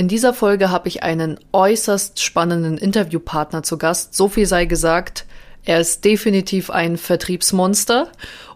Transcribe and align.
In 0.00 0.08
dieser 0.08 0.32
Folge 0.32 0.70
habe 0.70 0.88
ich 0.88 1.02
einen 1.02 1.38
äußerst 1.52 2.22
spannenden 2.22 2.78
Interviewpartner 2.78 3.62
zu 3.62 3.76
Gast. 3.76 4.14
So 4.14 4.30
viel 4.30 4.46
sei 4.46 4.64
gesagt, 4.64 5.26
er 5.62 5.78
ist 5.78 6.06
definitiv 6.06 6.70
ein 6.70 6.96
Vertriebsmonster. 6.96 8.10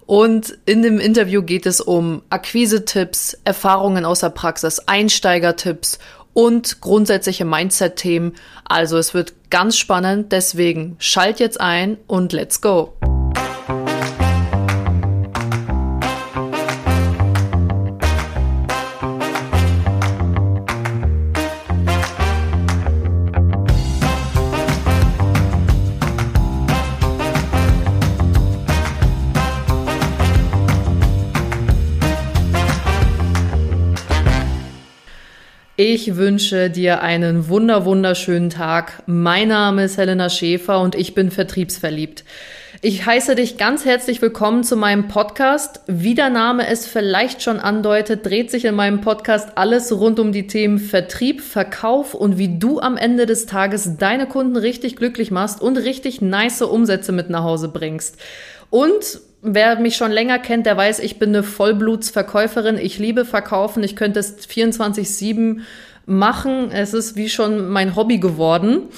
Und 0.07 0.57
in 0.65 0.81
dem 0.81 0.99
Interview 0.99 1.43
geht 1.43 1.67
es 1.67 1.83
um 1.83 2.23
Akquise-Tipps, 2.31 3.37
Erfahrungen 3.45 4.07
aus 4.07 4.21
der 4.21 4.31
Praxis, 4.31 4.79
Einsteigertipps 4.87 5.99
und 6.33 6.81
grundsätzliche 6.81 7.45
Mindset-Themen. 7.45 8.33
Also 8.65 8.97
es 8.97 9.13
wird 9.13 9.35
ganz 9.51 9.77
spannend, 9.77 10.33
deswegen 10.33 10.97
schalt 10.99 11.41
jetzt 11.41 11.61
ein 11.61 11.99
und 12.07 12.33
let's 12.33 12.63
go. 12.63 12.95
Ich 35.97 36.17
wünsche 36.17 36.71
dir 36.71 37.03
einen 37.03 37.49
wunder 37.49 37.85
wunderschönen 37.85 38.51
Tag. 38.51 39.05
Mein 39.07 39.47
Name 39.47 39.85
ist 39.85 39.97
Helena 39.97 40.29
Schäfer 40.29 40.81
und 40.81 40.97
ich 40.97 41.15
bin 41.15 41.31
vertriebsverliebt. 41.31 42.25
Ich 42.83 43.07
heiße 43.07 43.37
dich 43.37 43.59
ganz 43.59 43.85
herzlich 43.85 44.21
willkommen 44.21 44.65
zu 44.65 44.75
meinem 44.75 45.07
Podcast. 45.07 45.83
Wie 45.87 46.17
der 46.17 46.31
Name 46.31 46.67
es 46.67 46.85
vielleicht 46.85 47.43
schon 47.43 47.61
andeutet, 47.61 48.27
dreht 48.27 48.51
sich 48.51 48.65
in 48.65 48.75
meinem 48.75 49.03
Podcast 49.03 49.57
alles 49.57 49.93
rund 49.93 50.19
um 50.19 50.33
die 50.33 50.49
Themen 50.49 50.81
Vertrieb, 50.81 51.41
Verkauf 51.41 52.15
und 52.15 52.39
wie 52.39 52.59
du 52.59 52.81
am 52.81 52.97
Ende 52.97 53.25
des 53.25 53.47
Tages 53.47 53.97
deine 53.97 54.27
Kunden 54.27 54.57
richtig 54.57 54.97
glücklich 54.97 55.31
machst 55.31 55.63
und 55.63 55.77
richtig 55.77 56.21
nice 56.21 56.63
Umsätze 56.63 57.13
mit 57.13 57.31
nach 57.31 57.45
Hause 57.45 57.69
bringst. 57.69 58.17
Und 58.69 59.21
wer 59.45 59.79
mich 59.79 59.97
schon 59.97 60.11
länger 60.11 60.39
kennt, 60.39 60.67
der 60.67 60.77
weiß, 60.77 60.99
ich 60.99 61.19
bin 61.19 61.29
eine 61.29 61.43
Vollblutsverkäuferin. 61.43 62.79
Ich 62.79 62.99
liebe 62.99 63.25
Verkaufen. 63.25 63.83
Ich 63.83 63.95
könnte 63.95 64.19
es 64.19 64.49
24-7 64.49 65.61
machen. 66.07 66.71
Es 66.73 66.95
ist 66.95 67.17
wie 67.17 67.29
schon 67.29 67.69
mein 67.69 67.95
Hobby 67.95 68.19
geworden. 68.19 68.89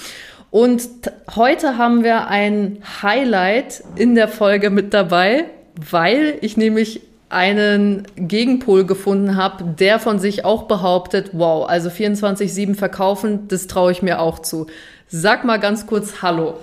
Und 0.51 0.89
heute 1.35 1.77
haben 1.77 2.05
wir 2.05 2.29
ein 2.29 2.79
Highlight 3.03 3.83
in 3.97 4.15
der 4.15 4.29
Folge 4.29 4.71
mit 4.71 4.95
dabei, 4.95 5.45
weil 5.91 6.39
ich 6.41 6.57
nämlich 6.57 7.03
einen 7.29 8.07
Gegenpol 8.17 8.87
gefunden 8.87 9.37
habe, 9.37 9.65
der 9.65 9.99
von 9.99 10.21
sich 10.21 10.45
auch 10.45 10.63
behauptet, 10.63 11.31
wow, 11.33 11.69
also 11.69 11.91
24-7 11.91 12.77
verkaufen, 12.77 13.49
das 13.49 13.67
traue 13.67 13.91
ich 13.91 14.01
mir 14.01 14.21
auch 14.21 14.39
zu. 14.39 14.69
Sag 15.09 15.45
mal 15.45 15.59
ganz 15.59 15.87
kurz 15.87 16.23
Hallo. 16.23 16.61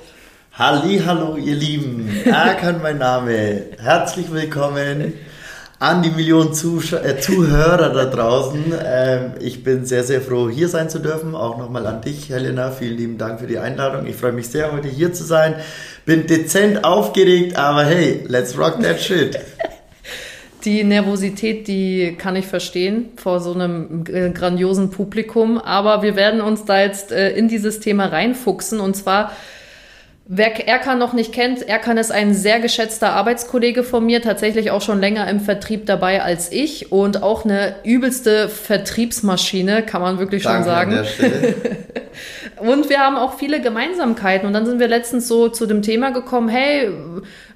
Hallo 0.55 1.35
ihr 1.35 1.55
Lieben, 1.55 2.07
Erkan 2.25 2.79
mein 2.79 2.99
Name. 2.99 3.63
Herzlich 3.81 4.31
willkommen 4.31 5.13
an 5.79 6.03
die 6.03 6.11
Millionen 6.11 6.53
Zusch 6.53 6.93
äh, 6.93 7.19
Zuhörer 7.19 7.89
da 7.89 8.05
draußen. 8.05 8.71
Ähm, 8.85 9.31
ich 9.39 9.63
bin 9.63 9.83
sehr, 9.85 10.03
sehr 10.03 10.21
froh, 10.21 10.51
hier 10.51 10.69
sein 10.69 10.91
zu 10.91 10.99
dürfen. 10.99 11.33
Auch 11.33 11.57
nochmal 11.57 11.87
an 11.87 12.01
dich, 12.01 12.29
Helena. 12.29 12.69
Vielen 12.69 12.97
lieben 12.97 13.17
Dank 13.17 13.39
für 13.39 13.47
die 13.47 13.57
Einladung. 13.57 14.05
Ich 14.05 14.15
freue 14.15 14.31
mich 14.31 14.47
sehr, 14.47 14.71
heute 14.71 14.89
hier 14.89 15.11
zu 15.11 15.23
sein. 15.23 15.55
Bin 16.05 16.27
dezent 16.27 16.83
aufgeregt, 16.83 17.57
aber 17.57 17.85
hey, 17.85 18.23
let's 18.27 18.55
rock 18.55 18.79
that 18.83 19.01
shit. 19.01 19.39
Die 20.65 20.83
Nervosität, 20.83 21.67
die 21.67 22.15
kann 22.15 22.35
ich 22.35 22.45
verstehen 22.45 23.09
vor 23.15 23.39
so 23.39 23.53
einem 23.53 24.03
äh, 24.07 24.29
grandiosen 24.29 24.91
Publikum. 24.91 25.57
Aber 25.57 26.03
wir 26.03 26.15
werden 26.15 26.41
uns 26.41 26.63
da 26.63 26.79
jetzt 26.79 27.11
äh, 27.11 27.31
in 27.31 27.47
dieses 27.47 27.79
Thema 27.79 28.05
reinfuchsen. 28.05 28.79
Und 28.79 28.95
zwar 28.95 29.31
Wer 30.25 30.69
Erkan 30.69 30.99
noch 30.99 31.11
nicht 31.11 31.33
kennt, 31.33 31.67
Erkan 31.67 31.97
ist 31.97 32.09
ein 32.09 32.33
sehr 32.33 32.61
geschätzter 32.61 33.11
Arbeitskollege 33.11 33.83
von 33.83 34.05
mir, 34.05 34.21
tatsächlich 34.21 34.71
auch 34.71 34.81
schon 34.81 35.02
länger 35.02 35.27
im 35.27 35.42
Vertrieb 35.42 35.86
dabei 35.86 36.23
als 36.23 36.49
ich 36.49 36.93
und 36.93 37.21
auch 37.21 37.43
eine 37.43 37.75
übelste 37.83 38.48
Vertriebsmaschine, 38.48 39.83
kann 39.83 40.02
man 40.02 40.20
wirklich 40.20 40.43
Danke 40.43 40.64
schon 40.64 40.64
sagen. 40.64 41.05
und 42.61 42.89
wir 42.89 42.99
haben 42.99 43.17
auch 43.17 43.37
viele 43.37 43.59
Gemeinsamkeiten. 43.59 44.48
Und 44.48 44.53
dann 44.53 44.65
sind 44.65 44.80
wir 44.80 44.87
letztens 44.87 45.27
so 45.27 45.49
zu 45.49 45.65
dem 45.65 45.81
Thema 45.81 46.11
gekommen, 46.11 46.48
hey, 46.48 46.89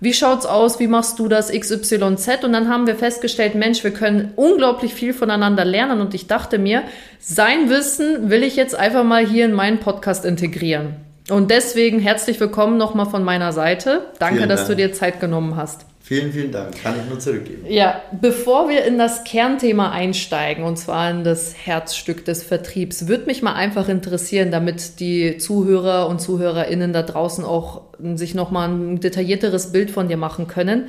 wie 0.02 0.14
schaut's 0.14 0.46
aus, 0.46 0.78
wie 0.82 0.88
machst 0.88 1.20
du 1.20 1.30
das 1.30 1.54
XYZ 1.54 2.44
und 2.44 2.52
dann 2.52 2.68
haben 2.68 2.86
wir 2.86 2.96
festgestellt, 2.96 3.56
Mensch, 3.56 3.86
wir 3.86 3.92
können 3.92 4.34
unglaublich 4.36 4.94
viel 4.94 5.14
voneinander 5.14 5.64
lernen. 5.64 6.02
Und 6.02 6.14
ich 6.14 6.28
dachte 6.28 6.58
mir, 6.58 6.84
sein 7.18 7.70
Wissen 7.70 8.30
will 8.30 8.44
ich 8.44 8.58
jetzt 8.58 8.76
einfach 8.76 9.06
mal 9.06 9.26
hier 9.26 9.46
in 9.46 9.54
meinen 9.54 9.80
Podcast 9.80 10.26
integrieren. 10.26 11.07
Und 11.30 11.52
deswegen 11.52 12.00
herzlich 12.00 12.40
willkommen 12.40 12.78
nochmal 12.78 13.06
von 13.06 13.24
meiner 13.24 13.52
Seite. 13.52 14.06
Danke, 14.18 14.38
vielen 14.38 14.50
dass 14.50 14.62
Dank. 14.62 14.70
du 14.70 14.76
dir 14.78 14.94
Zeit 14.94 15.20
genommen 15.20 15.58
hast. 15.58 15.86
Vielen, 16.00 16.32
vielen 16.32 16.54
Dank. 16.54 16.82
Kann 16.82 16.96
ich 16.98 17.10
nur 17.10 17.20
zurückgeben. 17.20 17.66
Ja, 17.68 18.02
bevor 18.22 18.70
wir 18.70 18.86
in 18.86 18.98
das 18.98 19.26
Kernthema 19.26 19.92
einsteigen, 19.92 20.64
und 20.64 20.78
zwar 20.78 21.12
in 21.12 21.26
das 21.26 21.54
Herzstück 21.54 22.24
des 22.24 22.44
Vertriebs, 22.44 23.10
würde 23.10 23.26
mich 23.26 23.42
mal 23.42 23.56
einfach 23.56 23.90
interessieren, 23.90 24.50
damit 24.50 25.02
die 25.02 25.38
Zuhörer 25.38 26.08
und 26.08 26.22
Zuhörerinnen 26.22 26.94
da 26.94 27.04
draußen 27.04 27.44
auch 27.44 27.82
sich 28.16 28.34
nochmal 28.34 28.70
ein 28.70 29.02
detaillierteres 29.02 29.74
Bild 29.74 29.92
von 29.92 30.08
dir 30.08 30.16
machen 30.16 30.48
können. 30.48 30.88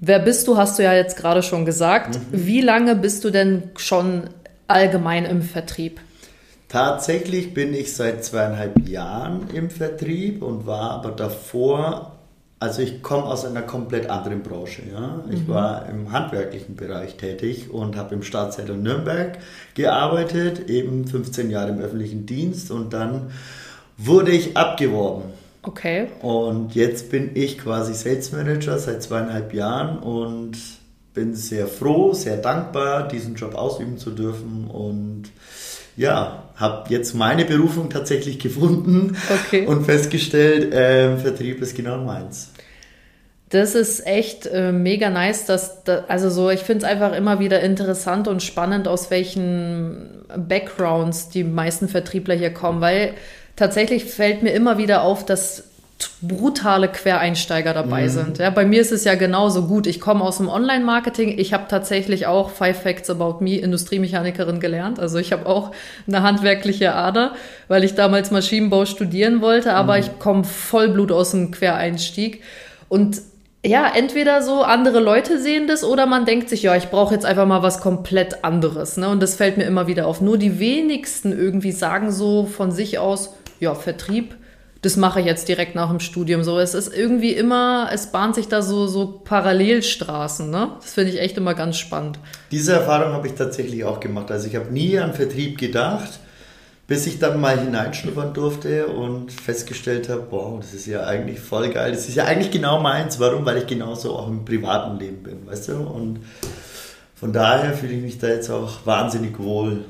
Wer 0.00 0.20
bist 0.20 0.46
du, 0.46 0.56
hast 0.56 0.78
du 0.78 0.84
ja 0.84 0.94
jetzt 0.94 1.16
gerade 1.16 1.42
schon 1.42 1.64
gesagt. 1.64 2.14
Mhm. 2.14 2.46
Wie 2.46 2.60
lange 2.60 2.94
bist 2.94 3.24
du 3.24 3.30
denn 3.30 3.64
schon 3.76 4.30
allgemein 4.68 5.24
im 5.24 5.42
Vertrieb? 5.42 5.98
Tatsächlich 6.68 7.54
bin 7.54 7.72
ich 7.72 7.94
seit 7.96 8.24
zweieinhalb 8.24 8.86
Jahren 8.86 9.48
im 9.54 9.70
Vertrieb 9.70 10.42
und 10.42 10.66
war 10.66 10.90
aber 10.90 11.12
davor, 11.12 12.18
also 12.60 12.82
ich 12.82 13.02
komme 13.02 13.24
aus 13.24 13.46
einer 13.46 13.62
komplett 13.62 14.10
anderen 14.10 14.42
Branche. 14.42 14.82
Ja? 14.92 15.24
Ich 15.30 15.46
mhm. 15.46 15.48
war 15.48 15.88
im 15.88 16.12
handwerklichen 16.12 16.76
Bereich 16.76 17.16
tätig 17.16 17.70
und 17.70 17.96
habe 17.96 18.14
im 18.14 18.22
Staatszettel 18.22 18.76
Nürnberg 18.76 19.38
gearbeitet, 19.74 20.68
eben 20.68 21.06
15 21.06 21.48
Jahre 21.50 21.70
im 21.70 21.80
öffentlichen 21.80 22.26
Dienst 22.26 22.70
und 22.70 22.92
dann 22.92 23.30
wurde 23.96 24.32
ich 24.32 24.54
abgeworben. 24.54 25.24
Okay. 25.62 26.08
Und 26.20 26.74
jetzt 26.74 27.10
bin 27.10 27.30
ich 27.34 27.58
quasi 27.58 27.94
Sales 27.94 28.30
Manager 28.32 28.78
seit 28.78 29.02
zweieinhalb 29.02 29.54
Jahren 29.54 29.98
und 29.98 30.58
bin 31.14 31.34
sehr 31.34 31.66
froh, 31.66 32.12
sehr 32.12 32.36
dankbar, 32.36 33.08
diesen 33.08 33.34
Job 33.36 33.54
ausüben 33.54 33.96
zu 33.96 34.10
dürfen 34.10 34.68
und 34.68 35.30
ja, 35.96 36.44
habe 36.58 36.90
jetzt 36.90 37.14
meine 37.14 37.44
Berufung 37.44 37.88
tatsächlich 37.88 38.38
gefunden 38.38 39.16
okay. 39.30 39.66
und 39.66 39.84
festgestellt, 39.84 40.72
äh, 40.74 41.16
Vertrieb 41.16 41.62
ist 41.62 41.76
genau 41.76 41.98
meins. 41.98 42.50
Das 43.50 43.74
ist 43.74 44.06
echt 44.06 44.46
äh, 44.46 44.72
mega 44.72 45.08
nice, 45.08 45.46
dass, 45.46 45.84
da, 45.84 46.04
also 46.08 46.28
so, 46.28 46.50
ich 46.50 46.60
finde 46.60 46.84
es 46.84 46.90
einfach 46.90 47.14
immer 47.14 47.38
wieder 47.38 47.60
interessant 47.60 48.28
und 48.28 48.42
spannend, 48.42 48.86
aus 48.86 49.10
welchen 49.10 50.24
Backgrounds 50.36 51.30
die 51.30 51.44
meisten 51.44 51.88
Vertriebler 51.88 52.34
hier 52.34 52.52
kommen, 52.52 52.82
weil 52.82 53.14
tatsächlich 53.56 54.04
fällt 54.04 54.42
mir 54.42 54.50
immer 54.50 54.76
wieder 54.76 55.02
auf, 55.02 55.24
dass 55.24 55.64
brutale 56.22 56.88
Quereinsteiger 56.88 57.74
dabei 57.74 58.04
mhm. 58.04 58.08
sind. 58.08 58.38
Ja, 58.38 58.50
bei 58.50 58.64
mir 58.64 58.80
ist 58.80 58.92
es 58.92 59.04
ja 59.04 59.14
genauso 59.14 59.66
gut. 59.66 59.86
Ich 59.86 60.00
komme 60.00 60.22
aus 60.22 60.38
dem 60.38 60.48
Online-Marketing. 60.48 61.38
Ich 61.38 61.52
habe 61.52 61.64
tatsächlich 61.68 62.26
auch 62.26 62.50
Five 62.50 62.82
Facts 62.82 63.10
About 63.10 63.36
Me 63.40 63.56
Industriemechanikerin 63.56 64.60
gelernt. 64.60 65.00
Also 65.00 65.18
ich 65.18 65.32
habe 65.32 65.46
auch 65.46 65.72
eine 66.06 66.22
handwerkliche 66.22 66.94
Ader, 66.94 67.34
weil 67.66 67.84
ich 67.84 67.94
damals 67.94 68.30
Maschinenbau 68.30 68.84
studieren 68.84 69.40
wollte, 69.40 69.74
aber 69.74 69.94
mhm. 69.94 70.00
ich 70.00 70.18
komme 70.18 70.44
Vollblut 70.44 71.10
aus 71.10 71.32
dem 71.32 71.50
Quereinstieg. 71.50 72.42
Und 72.88 73.20
ja, 73.64 73.90
entweder 73.92 74.42
so 74.42 74.62
andere 74.62 75.00
Leute 75.00 75.40
sehen 75.40 75.66
das 75.66 75.82
oder 75.82 76.06
man 76.06 76.24
denkt 76.24 76.48
sich, 76.48 76.62
ja, 76.62 76.76
ich 76.76 76.88
brauche 76.88 77.14
jetzt 77.14 77.26
einfach 77.26 77.46
mal 77.46 77.62
was 77.62 77.80
komplett 77.80 78.44
anderes. 78.44 78.96
Ne? 78.96 79.08
Und 79.08 79.20
das 79.20 79.34
fällt 79.34 79.56
mir 79.56 79.64
immer 79.64 79.88
wieder 79.88 80.06
auf. 80.06 80.20
Nur 80.20 80.38
die 80.38 80.60
wenigsten 80.60 81.32
irgendwie 81.32 81.72
sagen 81.72 82.12
so 82.12 82.46
von 82.46 82.70
sich 82.70 82.98
aus, 82.98 83.34
ja, 83.58 83.74
Vertrieb 83.74 84.36
das 84.82 84.96
mache 84.96 85.20
ich 85.20 85.26
jetzt 85.26 85.48
direkt 85.48 85.74
nach 85.74 85.90
dem 85.90 85.98
Studium. 85.98 86.44
So, 86.44 86.58
es 86.58 86.74
ist 86.74 86.94
irgendwie 86.94 87.32
immer, 87.32 87.88
es 87.92 88.12
bahnt 88.12 88.36
sich 88.36 88.46
da 88.48 88.62
so, 88.62 88.86
so 88.86 89.20
Parallelstraßen, 89.24 90.48
ne? 90.48 90.72
Das 90.80 90.94
finde 90.94 91.10
ich 91.10 91.20
echt 91.20 91.36
immer 91.36 91.54
ganz 91.54 91.78
spannend. 91.78 92.18
Diese 92.52 92.74
Erfahrung 92.74 93.12
habe 93.12 93.26
ich 93.26 93.34
tatsächlich 93.34 93.84
auch 93.84 93.98
gemacht. 93.98 94.30
Also 94.30 94.46
ich 94.46 94.54
habe 94.54 94.72
nie 94.72 94.98
an 94.98 95.14
Vertrieb 95.14 95.58
gedacht, 95.58 96.20
bis 96.86 97.06
ich 97.06 97.18
dann 97.18 97.40
mal 97.40 97.58
hineinschnuppern 97.58 98.32
durfte 98.32 98.86
und 98.86 99.32
festgestellt 99.32 100.08
habe, 100.08 100.28
wow, 100.30 100.60
das 100.60 100.72
ist 100.72 100.86
ja 100.86 101.04
eigentlich 101.04 101.40
voll 101.40 101.70
geil. 101.70 101.90
Das 101.90 102.08
ist 102.08 102.14
ja 102.14 102.24
eigentlich 102.24 102.52
genau 102.52 102.80
meins. 102.80 103.18
Warum? 103.18 103.44
Weil 103.44 103.58
ich 103.58 103.66
genauso 103.66 104.14
auch 104.14 104.28
im 104.28 104.44
privaten 104.44 104.98
Leben 104.98 105.24
bin, 105.24 105.46
weißt 105.46 105.68
du? 105.68 105.76
Und 105.76 106.20
von 107.16 107.32
daher 107.32 107.74
fühle 107.74 107.94
ich 107.94 108.02
mich 108.02 108.18
da 108.18 108.28
jetzt 108.28 108.48
auch 108.48 108.86
wahnsinnig 108.86 109.40
wohl. 109.40 109.84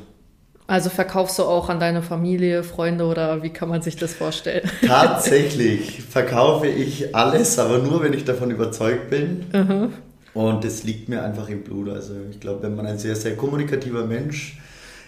Also 0.68 0.90
verkaufst 0.90 1.38
du 1.38 1.44
auch 1.44 1.70
an 1.70 1.80
deine 1.80 2.02
Familie, 2.02 2.62
Freunde 2.62 3.06
oder 3.06 3.42
wie 3.42 3.48
kann 3.48 3.70
man 3.70 3.80
sich 3.80 3.96
das 3.96 4.12
vorstellen? 4.12 4.70
Tatsächlich 4.86 6.02
verkaufe 6.02 6.66
ich 6.68 7.16
alles, 7.16 7.58
aber 7.58 7.78
nur, 7.78 8.02
wenn 8.02 8.12
ich 8.12 8.24
davon 8.26 8.50
überzeugt 8.50 9.08
bin. 9.08 9.46
Mhm. 9.52 9.92
Und 10.34 10.64
das 10.64 10.84
liegt 10.84 11.08
mir 11.08 11.22
einfach 11.24 11.48
im 11.48 11.62
Blut. 11.64 11.88
Also 11.88 12.12
ich 12.30 12.38
glaube, 12.38 12.62
wenn 12.64 12.76
man 12.76 12.86
ein 12.86 12.98
sehr, 12.98 13.16
sehr 13.16 13.34
kommunikativer 13.34 14.04
Mensch 14.04 14.58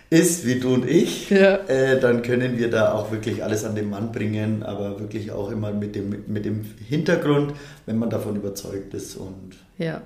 ist 0.08 0.46
wie 0.46 0.58
du 0.58 0.72
und 0.74 0.88
ich, 0.88 1.28
Ja. 1.28 1.56
äh, 1.68 2.00
dann 2.00 2.22
können 2.22 2.58
wir 2.58 2.70
da 2.70 2.94
auch 2.94 3.12
wirklich 3.12 3.44
alles 3.44 3.64
an 3.66 3.74
den 3.74 3.90
Mann 3.90 4.10
bringen, 4.12 4.62
aber 4.62 4.98
wirklich 4.98 5.30
auch 5.30 5.50
immer 5.52 5.72
mit 5.72 5.94
dem, 5.94 6.24
mit 6.26 6.46
dem 6.46 6.62
Hintergrund, 6.88 7.52
wenn 7.86 7.98
man 7.98 8.08
davon 8.10 8.34
überzeugt 8.34 8.94
ist 8.94 9.14
und 9.14 9.56
Ja. 9.78 10.00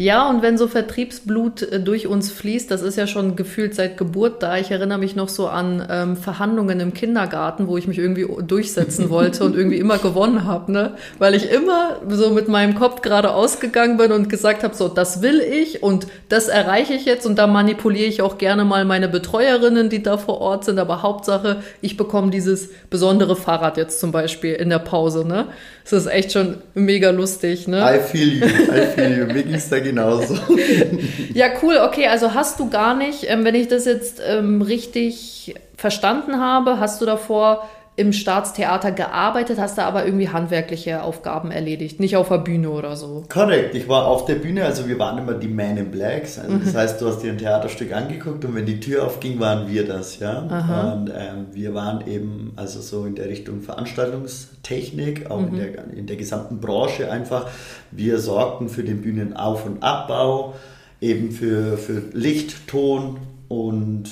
Ja, 0.00 0.30
und 0.30 0.40
wenn 0.40 0.56
so 0.56 0.66
Vertriebsblut 0.66 1.60
äh, 1.60 1.78
durch 1.78 2.06
uns 2.06 2.30
fließt, 2.30 2.70
das 2.70 2.80
ist 2.80 2.96
ja 2.96 3.06
schon 3.06 3.36
gefühlt 3.36 3.74
seit 3.74 3.98
Geburt 3.98 4.42
da. 4.42 4.56
Ich 4.56 4.70
erinnere 4.70 4.96
mich 4.96 5.14
noch 5.14 5.28
so 5.28 5.48
an 5.48 5.86
ähm, 5.90 6.16
Verhandlungen 6.16 6.80
im 6.80 6.94
Kindergarten, 6.94 7.68
wo 7.68 7.76
ich 7.76 7.86
mich 7.86 7.98
irgendwie 7.98 8.26
durchsetzen 8.46 9.10
wollte 9.10 9.44
und 9.44 9.54
irgendwie 9.54 9.76
immer 9.76 9.98
gewonnen 9.98 10.46
habe, 10.46 10.72
ne? 10.72 10.94
Weil 11.18 11.34
ich 11.34 11.50
immer 11.50 11.96
so 12.08 12.30
mit 12.30 12.48
meinem 12.48 12.76
Kopf 12.76 13.02
gerade 13.02 13.34
ausgegangen 13.34 13.98
bin 13.98 14.10
und 14.12 14.30
gesagt 14.30 14.64
habe, 14.64 14.74
so, 14.74 14.88
das 14.88 15.20
will 15.20 15.40
ich 15.40 15.82
und 15.82 16.06
das 16.30 16.48
erreiche 16.48 16.94
ich 16.94 17.04
jetzt 17.04 17.26
und 17.26 17.38
da 17.38 17.46
manipuliere 17.46 18.08
ich 18.08 18.22
auch 18.22 18.38
gerne 18.38 18.64
mal 18.64 18.86
meine 18.86 19.08
Betreuerinnen, 19.08 19.90
die 19.90 20.02
da 20.02 20.16
vor 20.16 20.40
Ort 20.40 20.64
sind. 20.64 20.78
Aber 20.78 21.02
Hauptsache, 21.02 21.62
ich 21.82 21.98
bekomme 21.98 22.30
dieses 22.30 22.70
besondere 22.88 23.36
Fahrrad 23.36 23.76
jetzt 23.76 24.00
zum 24.00 24.12
Beispiel 24.12 24.54
in 24.54 24.70
der 24.70 24.78
Pause, 24.78 25.26
ne? 25.26 25.48
Das 25.82 25.92
ist 25.92 26.06
echt 26.06 26.32
schon 26.32 26.58
mega 26.74 27.10
lustig, 27.10 27.66
ne? 27.68 27.80
I 27.80 27.98
feel 27.98 28.38
you, 28.38 28.46
I 28.46 28.86
feel 28.94 29.18
you. 29.18 29.58
Es 29.60 29.68
da 29.68 29.78
genauso. 29.78 30.38
Ja, 31.34 31.46
cool. 31.62 31.78
Okay, 31.86 32.06
also 32.08 32.34
hast 32.34 32.58
du 32.58 32.70
gar 32.70 32.94
nicht, 32.94 33.24
ähm, 33.28 33.44
wenn 33.44 33.54
ich 33.54 33.68
das 33.68 33.84
jetzt 33.84 34.20
ähm, 34.26 34.62
richtig 34.62 35.54
verstanden 35.76 36.40
habe, 36.40 36.80
hast 36.80 37.00
du 37.00 37.06
davor 37.06 37.68
im 37.96 38.12
Staatstheater 38.14 38.92
gearbeitet, 38.92 39.58
hast 39.58 39.76
da 39.76 39.84
aber 39.84 40.06
irgendwie 40.06 40.30
handwerkliche 40.30 41.02
Aufgaben 41.02 41.50
erledigt, 41.50 42.00
nicht 42.00 42.16
auf 42.16 42.28
der 42.28 42.38
Bühne 42.38 42.70
oder 42.70 42.96
so. 42.96 43.24
Korrekt, 43.28 43.74
ich 43.74 43.88
war 43.88 44.06
auf 44.06 44.24
der 44.24 44.36
Bühne, 44.36 44.64
also 44.64 44.88
wir 44.88 44.98
waren 44.98 45.18
immer 45.18 45.34
die 45.34 45.48
Man 45.48 45.76
in 45.76 45.90
Blacks. 45.90 46.38
Also 46.38 46.56
das 46.56 46.74
heißt, 46.74 47.00
du 47.00 47.08
hast 47.08 47.18
dir 47.18 47.32
ein 47.32 47.38
Theaterstück 47.38 47.92
angeguckt 47.92 48.44
und 48.44 48.54
wenn 48.54 48.64
die 48.64 48.80
Tür 48.80 49.04
aufging, 49.04 49.38
waren 49.38 49.68
wir 49.68 49.86
das, 49.86 50.18
ja. 50.18 50.38
Und 50.38 51.10
ähm, 51.10 51.46
wir 51.52 51.74
waren 51.74 52.06
eben 52.06 52.52
also 52.56 52.80
so 52.80 53.04
in 53.04 53.16
der 53.16 53.28
Richtung 53.28 53.60
Veranstaltungstechnik, 53.60 55.30
auch 55.30 55.40
in, 55.40 55.56
der, 55.56 55.92
in 55.92 56.06
der 56.06 56.16
gesamten 56.16 56.60
Branche 56.60 57.10
einfach. 57.10 57.48
Wir 57.90 58.18
sorgten 58.18 58.68
für 58.70 58.84
den 58.84 59.02
Bühnenauf- 59.02 59.66
und 59.66 59.82
Abbau, 59.82 60.54
eben 61.02 61.32
für, 61.32 61.76
für 61.76 62.02
Licht, 62.12 62.66
Ton 62.66 63.18
und 63.48 64.08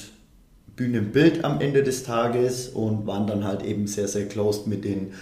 Bühnenbild 0.78 1.44
am 1.44 1.60
Ende 1.60 1.82
des 1.82 2.04
Tages 2.04 2.69
und 2.69 3.06
waren 3.06 3.26
dann 3.26 3.44
halt 3.44 3.62
eben 3.62 3.86
sehr, 3.86 4.08
sehr 4.08 4.26
close 4.28 4.69
mit 4.69 4.84
den 4.84 5.12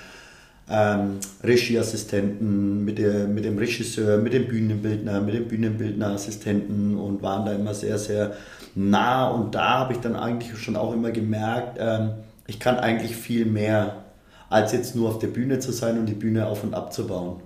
ähm, 0.69 1.19
Regieassistenten, 1.43 2.85
mit, 2.85 2.99
der, 2.99 3.27
mit 3.27 3.45
dem 3.45 3.57
Regisseur, 3.57 4.19
mit 4.19 4.33
dem 4.33 4.47
Bühnenbildner, 4.47 5.21
mit 5.21 5.35
dem 5.35 5.49
Bühnenbildnerassistenten 5.49 6.97
und 6.97 7.23
waren 7.23 7.47
da 7.47 7.53
immer 7.53 7.73
sehr, 7.73 7.99
sehr 7.99 8.35
nah. 8.75 9.29
Und 9.29 9.55
da 9.55 9.79
habe 9.79 9.95
ich 9.95 10.01
dann 10.01 10.15
eigentlich 10.15 10.57
schon 10.59 10.77
auch 10.77 10.93
immer 10.93 11.11
gemerkt, 11.11 11.79
ähm, 11.81 12.11
ich 12.47 12.61
kann 12.61 12.77
eigentlich 12.77 13.17
viel 13.17 13.47
mehr, 13.47 14.05
als 14.51 14.73
jetzt 14.73 14.95
nur 14.95 15.09
auf 15.09 15.19
der 15.19 15.29
Bühne 15.29 15.59
zu 15.59 15.73
sein 15.73 15.99
und 15.99 16.07
die 16.07 16.15
Bühne 16.15 16.47
auf 16.47 16.63
und 16.63 16.75
abzubauen. 16.75 17.41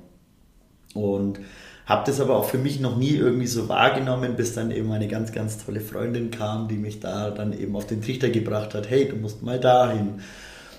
Und 0.94 1.38
habe 1.90 2.04
das 2.06 2.20
aber 2.20 2.36
auch 2.36 2.44
für 2.44 2.56
mich 2.56 2.78
noch 2.78 2.96
nie 2.96 3.16
irgendwie 3.16 3.48
so 3.48 3.68
wahrgenommen, 3.68 4.36
bis 4.36 4.54
dann 4.54 4.70
eben 4.70 4.92
eine 4.92 5.08
ganz, 5.08 5.32
ganz 5.32 5.58
tolle 5.64 5.80
Freundin 5.80 6.30
kam, 6.30 6.68
die 6.68 6.76
mich 6.76 7.00
da 7.00 7.30
dann 7.30 7.52
eben 7.52 7.74
auf 7.74 7.84
den 7.84 8.00
Trichter 8.00 8.30
gebracht 8.30 8.74
hat, 8.74 8.88
hey, 8.88 9.08
du 9.08 9.16
musst 9.16 9.42
mal 9.42 9.58
dahin. 9.58 10.20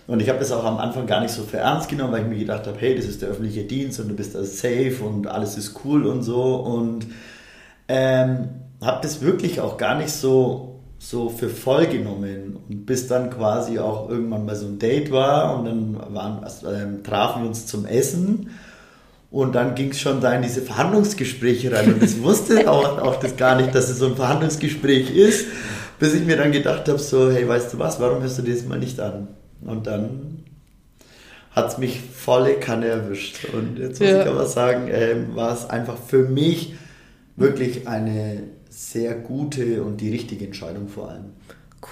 Und 0.07 0.21
ich 0.21 0.29
habe 0.29 0.39
das 0.39 0.53
auch 0.53 0.63
am 0.63 0.77
Anfang 0.77 1.07
gar 1.07 1.19
nicht 1.19 1.33
so 1.33 1.43
für 1.43 1.57
ernst 1.57 1.89
genommen, 1.89 2.13
weil 2.13 2.21
ich 2.21 2.29
mir 2.29 2.37
gedacht 2.37 2.65
habe, 2.65 2.77
hey, 2.79 2.95
das 2.95 3.05
ist 3.05 3.21
der 3.21 3.27
öffentliche 3.27 3.63
Dienst 3.63 3.99
und 3.99 4.07
du 4.07 4.15
bist 4.15 4.35
da 4.35 4.43
safe 4.45 5.03
und 5.03 5.27
alles 5.27 5.57
ist 5.57 5.81
cool 5.83 6.05
und 6.05 6.23
so. 6.23 6.55
Und 6.55 7.07
ähm, 7.89 8.47
habe 8.81 8.99
das 9.01 9.21
wirklich 9.21 9.59
auch 9.59 9.77
gar 9.77 9.97
nicht 9.97 10.11
so, 10.11 10.79
so 10.97 11.27
für 11.27 11.49
voll 11.49 11.87
genommen. 11.87 12.57
Und 12.69 12.85
bis 12.85 13.07
dann 13.07 13.29
quasi 13.29 13.79
auch 13.79 14.09
irgendwann 14.09 14.45
mal 14.45 14.55
so 14.55 14.65
ein 14.65 14.79
Date 14.79 15.11
war 15.11 15.59
und 15.59 15.65
dann 15.65 16.13
waren, 16.13 16.41
also, 16.41 16.71
ähm, 16.71 17.03
trafen 17.03 17.41
wir 17.41 17.49
uns 17.49 17.65
zum 17.65 17.85
Essen. 17.85 18.49
Und 19.31 19.55
dann 19.55 19.75
ging 19.75 19.91
es 19.91 19.99
schon 20.01 20.19
da 20.19 20.33
in 20.33 20.41
diese 20.41 20.61
Verhandlungsgespräche 20.61 21.71
rein. 21.71 21.93
Und 21.93 22.03
ich 22.03 22.21
wusste 22.21 22.69
auch, 22.71 22.97
auch 22.99 23.15
das 23.15 23.37
gar 23.37 23.55
nicht, 23.55 23.73
dass 23.73 23.89
es 23.89 23.97
so 23.99 24.07
ein 24.07 24.15
Verhandlungsgespräch 24.15 25.09
ist, 25.15 25.45
bis 25.99 26.13
ich 26.13 26.25
mir 26.25 26.35
dann 26.37 26.51
gedacht 26.51 26.87
habe, 26.89 26.99
so, 26.99 27.31
hey, 27.31 27.47
weißt 27.47 27.73
du 27.73 27.79
was, 27.79 27.99
warum 27.99 28.21
hörst 28.21 28.37
du 28.37 28.41
dir 28.41 28.53
das 28.53 28.65
mal 28.65 28.77
nicht 28.77 28.99
an? 28.99 29.29
Und 29.61 29.87
dann 29.87 30.43
hat 31.51 31.69
es 31.71 31.77
mich 31.77 31.99
volle 32.13 32.55
Kanne 32.55 32.87
erwischt. 32.87 33.45
Und 33.53 33.79
jetzt 33.79 34.01
muss 34.01 34.09
Ja. 34.09 34.21
ich 34.23 34.27
aber 34.27 34.45
sagen, 34.45 34.89
ähm, 34.91 35.35
war 35.35 35.53
es 35.53 35.69
einfach 35.69 35.97
für 35.97 36.23
mich 36.23 36.73
wirklich 37.37 37.87
eine 37.87 38.43
sehr 38.69 39.15
gute 39.15 39.83
und 39.83 40.01
die 40.01 40.09
richtige 40.09 40.45
Entscheidung 40.45 40.87
vor 40.89 41.09
allem. 41.09 41.25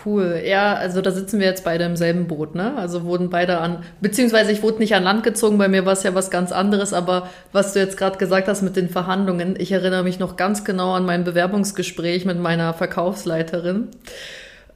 Cool. 0.05 0.43
Ja, 0.45 0.75
also 0.75 1.01
da 1.01 1.09
sitzen 1.09 1.39
wir 1.39 1.47
jetzt 1.47 1.63
beide 1.63 1.83
im 1.83 1.95
selben 1.95 2.27
Boot, 2.27 2.53
ne? 2.53 2.77
Also 2.77 3.05
wurden 3.05 3.31
beide 3.31 3.57
an, 3.57 3.83
beziehungsweise 4.01 4.51
ich 4.51 4.61
wurde 4.61 4.77
nicht 4.77 4.93
an 4.93 5.01
Land 5.01 5.23
gezogen, 5.23 5.57
bei 5.57 5.67
mir 5.67 5.83
war 5.85 5.93
es 5.93 6.03
ja 6.03 6.13
was 6.13 6.29
ganz 6.29 6.51
anderes, 6.51 6.93
aber 6.93 7.27
was 7.53 7.73
du 7.73 7.79
jetzt 7.79 7.97
gerade 7.97 8.19
gesagt 8.19 8.47
hast 8.47 8.61
mit 8.61 8.75
den 8.75 8.89
Verhandlungen, 8.89 9.55
ich 9.59 9.71
erinnere 9.71 10.03
mich 10.03 10.19
noch 10.19 10.35
ganz 10.35 10.63
genau 10.63 10.93
an 10.93 11.05
mein 11.05 11.23
Bewerbungsgespräch 11.23 12.25
mit 12.25 12.39
meiner 12.39 12.73
Verkaufsleiterin. 12.75 13.87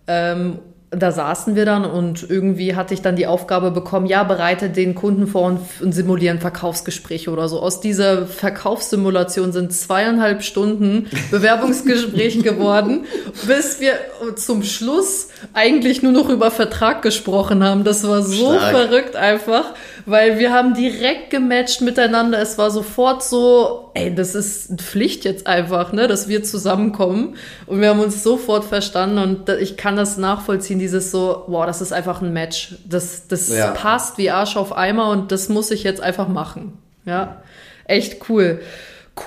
Ähm, 0.08 0.60
da 0.96 1.12
saßen 1.12 1.56
wir 1.56 1.66
dann 1.66 1.86
und 1.86 2.30
irgendwie 2.30 2.76
hatte 2.76 2.94
ich 2.94 3.02
dann 3.02 3.16
die 3.16 3.28
Aufgabe 3.28 3.72
bekommen, 3.72 4.06
ja, 4.06 4.24
bereite 4.24 4.70
den 4.70 4.96
Kunden 4.96 5.28
vor 5.28 5.44
und, 5.44 5.60
und 5.82 5.92
simulieren 5.92 6.40
Verkaufsgespräche 6.40 7.32
oder 7.32 7.48
so. 7.50 7.60
Aus 7.60 7.82
dieser 7.82 8.26
Verkaufssimulation 8.26 9.52
sind 9.52 9.74
zweieinhalb 9.74 10.44
Stunden 10.44 11.08
Bewerbungsgespräch 11.32 12.44
geworden, 12.44 13.06
bis 13.48 13.80
wir 13.80 13.94
zum 14.36 14.64
Schluss 14.64 15.30
eigentlich 15.54 16.04
nur 16.04 16.12
noch 16.12 16.30
über 16.30 16.52
Vertrag 16.52 17.02
gesprochen 17.02 17.64
haben. 17.64 17.84
Das 17.84 18.08
war 18.08 18.22
so 18.22 18.54
Stark. 18.54 18.72
verrückt 18.72 19.16
einfach, 19.16 19.74
weil 20.06 20.40
wir 20.40 20.52
haben 20.52 20.74
direkt 20.74 21.30
gematcht 21.30 21.82
miteinander. 21.82 22.40
Es 22.42 22.58
war 22.58 22.72
sofort 22.72 23.24
so, 23.24 23.92
ey, 23.94 24.14
das 24.14 24.36
ist 24.36 24.82
Pflicht 24.82 25.24
jetzt 25.26 25.48
einfach, 25.48 25.94
ne, 25.94 26.08
dass 26.08 26.28
wir 26.28 26.44
zusammenkommen. 26.44 27.36
Und 27.66 27.82
wir 27.82 27.90
haben 27.90 28.00
uns 28.00 28.24
sofort 28.24 28.66
verstanden 28.66 29.18
und 29.18 29.50
ich 29.50 29.78
kann 29.78 29.96
das 29.96 30.18
nachvollziehen, 30.18 30.80
dieses 30.80 31.12
so, 31.12 31.44
wow, 31.48 31.66
das 31.66 31.82
ist 31.82 31.94
einfach 31.94 32.22
ein 32.22 32.34
Match. 32.34 32.76
Das, 32.86 33.28
das 33.28 33.50
Ja. 33.50 33.72
passt 33.72 34.18
wie 34.18 34.30
Arsch 34.32 34.58
auf 34.58 34.76
Eimer 34.76 35.10
und 35.10 35.32
das 35.32 35.50
muss 35.50 35.72
ich 35.72 35.84
jetzt 35.84 36.02
einfach 36.02 36.28
machen. 36.28 36.78
Ja, 37.06 37.42
echt 37.86 38.30
cool. 38.30 38.62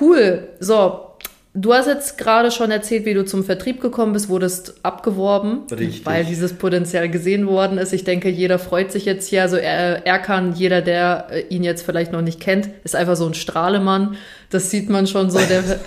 Cool. 0.00 0.49
So, 0.61 1.05
du 1.56 1.72
hast 1.72 1.86
jetzt 1.86 2.18
gerade 2.18 2.50
schon 2.50 2.70
erzählt, 2.70 3.04
wie 3.06 3.14
du 3.14 3.24
zum 3.24 3.42
Vertrieb 3.42 3.80
gekommen 3.80 4.12
bist, 4.12 4.28
wurdest 4.28 4.74
abgeworben, 4.82 5.62
Richtig. 5.70 6.04
weil 6.04 6.24
dieses 6.24 6.52
Potenzial 6.52 7.08
gesehen 7.08 7.46
worden 7.46 7.78
ist. 7.78 7.92
Ich 7.92 8.04
denke, 8.04 8.28
jeder 8.28 8.58
freut 8.58 8.92
sich 8.92 9.04
jetzt 9.04 9.28
hier. 9.28 9.42
Also 9.42 9.56
er, 9.56 10.06
er 10.06 10.18
kann, 10.18 10.54
jeder, 10.54 10.82
der 10.82 11.26
äh, 11.30 11.40
ihn 11.48 11.64
jetzt 11.64 11.84
vielleicht 11.84 12.12
noch 12.12 12.22
nicht 12.22 12.40
kennt, 12.40 12.68
ist 12.84 12.94
einfach 12.94 13.16
so 13.16 13.26
ein 13.26 13.34
Strahlemann. 13.34 14.16
Das 14.50 14.70
sieht 14.70 14.90
man 14.90 15.06
schon 15.06 15.30
so. 15.30 15.38
Der, 15.38 15.62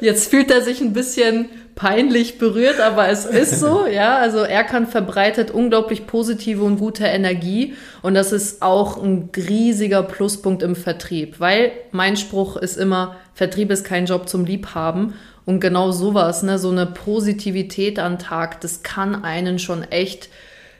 Jetzt 0.00 0.30
fühlt 0.30 0.50
er 0.50 0.62
sich 0.62 0.80
ein 0.80 0.94
bisschen 0.94 1.50
peinlich 1.74 2.38
berührt, 2.38 2.80
aber 2.80 3.08
es 3.08 3.24
ist 3.24 3.60
so, 3.60 3.86
ja. 3.86 4.16
Also 4.18 4.38
Erkan 4.38 4.86
verbreitet 4.86 5.50
unglaublich 5.50 6.06
positive 6.06 6.62
und 6.62 6.78
gute 6.78 7.04
Energie 7.04 7.74
und 8.02 8.14
das 8.14 8.32
ist 8.32 8.62
auch 8.62 9.02
ein 9.02 9.30
riesiger 9.36 10.02
Pluspunkt 10.02 10.62
im 10.62 10.74
Vertrieb, 10.74 11.38
weil 11.38 11.72
mein 11.92 12.16
Spruch 12.16 12.56
ist 12.56 12.76
immer, 12.76 13.16
Vertrieb 13.40 13.70
ist 13.70 13.84
kein 13.84 14.04
Job 14.04 14.28
zum 14.28 14.44
Liebhaben 14.44 15.14
und 15.46 15.60
genau 15.60 15.92
sowas, 15.92 16.42
ne, 16.42 16.58
so 16.58 16.70
eine 16.70 16.84
Positivität 16.84 17.98
an 17.98 18.18
Tag, 18.18 18.60
das 18.60 18.82
kann 18.82 19.24
einen 19.24 19.58
schon 19.58 19.82
echt, 19.82 20.28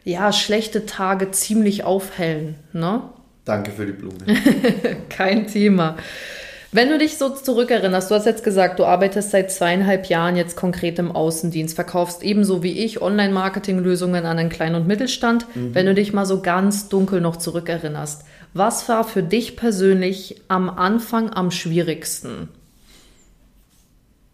ja, 0.04 0.30
schlechte 0.30 0.84
Tage 0.84 1.30
ziemlich 1.30 1.84
aufhellen, 1.84 2.56
ne? 2.74 3.00
Danke 3.46 3.70
für 3.70 3.86
die 3.86 3.92
Blume. 3.92 4.18
Kein 5.08 5.46
Thema. 5.46 5.96
Wenn 6.70 6.90
du 6.90 6.98
dich 6.98 7.16
so 7.16 7.30
zurückerinnerst, 7.30 8.10
du 8.10 8.14
hast 8.14 8.26
jetzt 8.26 8.44
gesagt, 8.44 8.78
du 8.78 8.84
arbeitest 8.84 9.30
seit 9.30 9.50
zweieinhalb 9.50 10.10
Jahren 10.10 10.36
jetzt 10.36 10.54
konkret 10.54 10.98
im 10.98 11.12
Außendienst, 11.12 11.74
verkaufst 11.74 12.22
ebenso 12.22 12.62
wie 12.62 12.78
ich 12.78 13.00
Online-Marketing-Lösungen 13.00 14.26
an 14.26 14.36
den 14.36 14.50
Klein- 14.50 14.74
und 14.74 14.86
Mittelstand. 14.86 15.46
Wenn 15.54 15.86
du 15.86 15.94
dich 15.94 16.12
mal 16.12 16.26
so 16.26 16.42
ganz 16.42 16.90
dunkel 16.90 17.22
noch 17.22 17.36
zurückerinnerst, 17.36 18.22
was 18.54 18.88
war 18.88 19.04
für 19.04 19.22
dich 19.22 19.56
persönlich 19.56 20.42
am 20.48 20.70
Anfang 20.70 21.30
am 21.32 21.50
schwierigsten? 21.50 22.48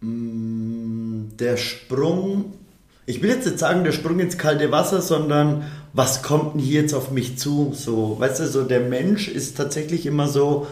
der 0.01 1.57
Sprung, 1.57 2.53
ich 3.05 3.21
will 3.21 3.29
jetzt 3.29 3.45
nicht 3.45 3.59
sagen, 3.59 3.83
der 3.83 3.91
Sprung 3.91 4.19
ins 4.19 4.37
kalte 4.37 4.71
Wasser, 4.71 5.01
sondern 5.01 5.63
was 5.93 6.21
kommt 6.21 6.55
denn 6.55 6.61
hier 6.61 6.81
jetzt 6.81 6.93
auf 6.93 7.11
mich 7.11 7.37
zu? 7.37 7.71
So, 7.73 8.19
weißt 8.19 8.41
du, 8.41 8.47
so 8.47 8.63
der 8.63 8.81
Mensch 8.81 9.27
ist 9.27 9.57
tatsächlich 9.57 10.05
immer 10.05 10.27
so, 10.27 10.67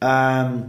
ähm, 0.00 0.64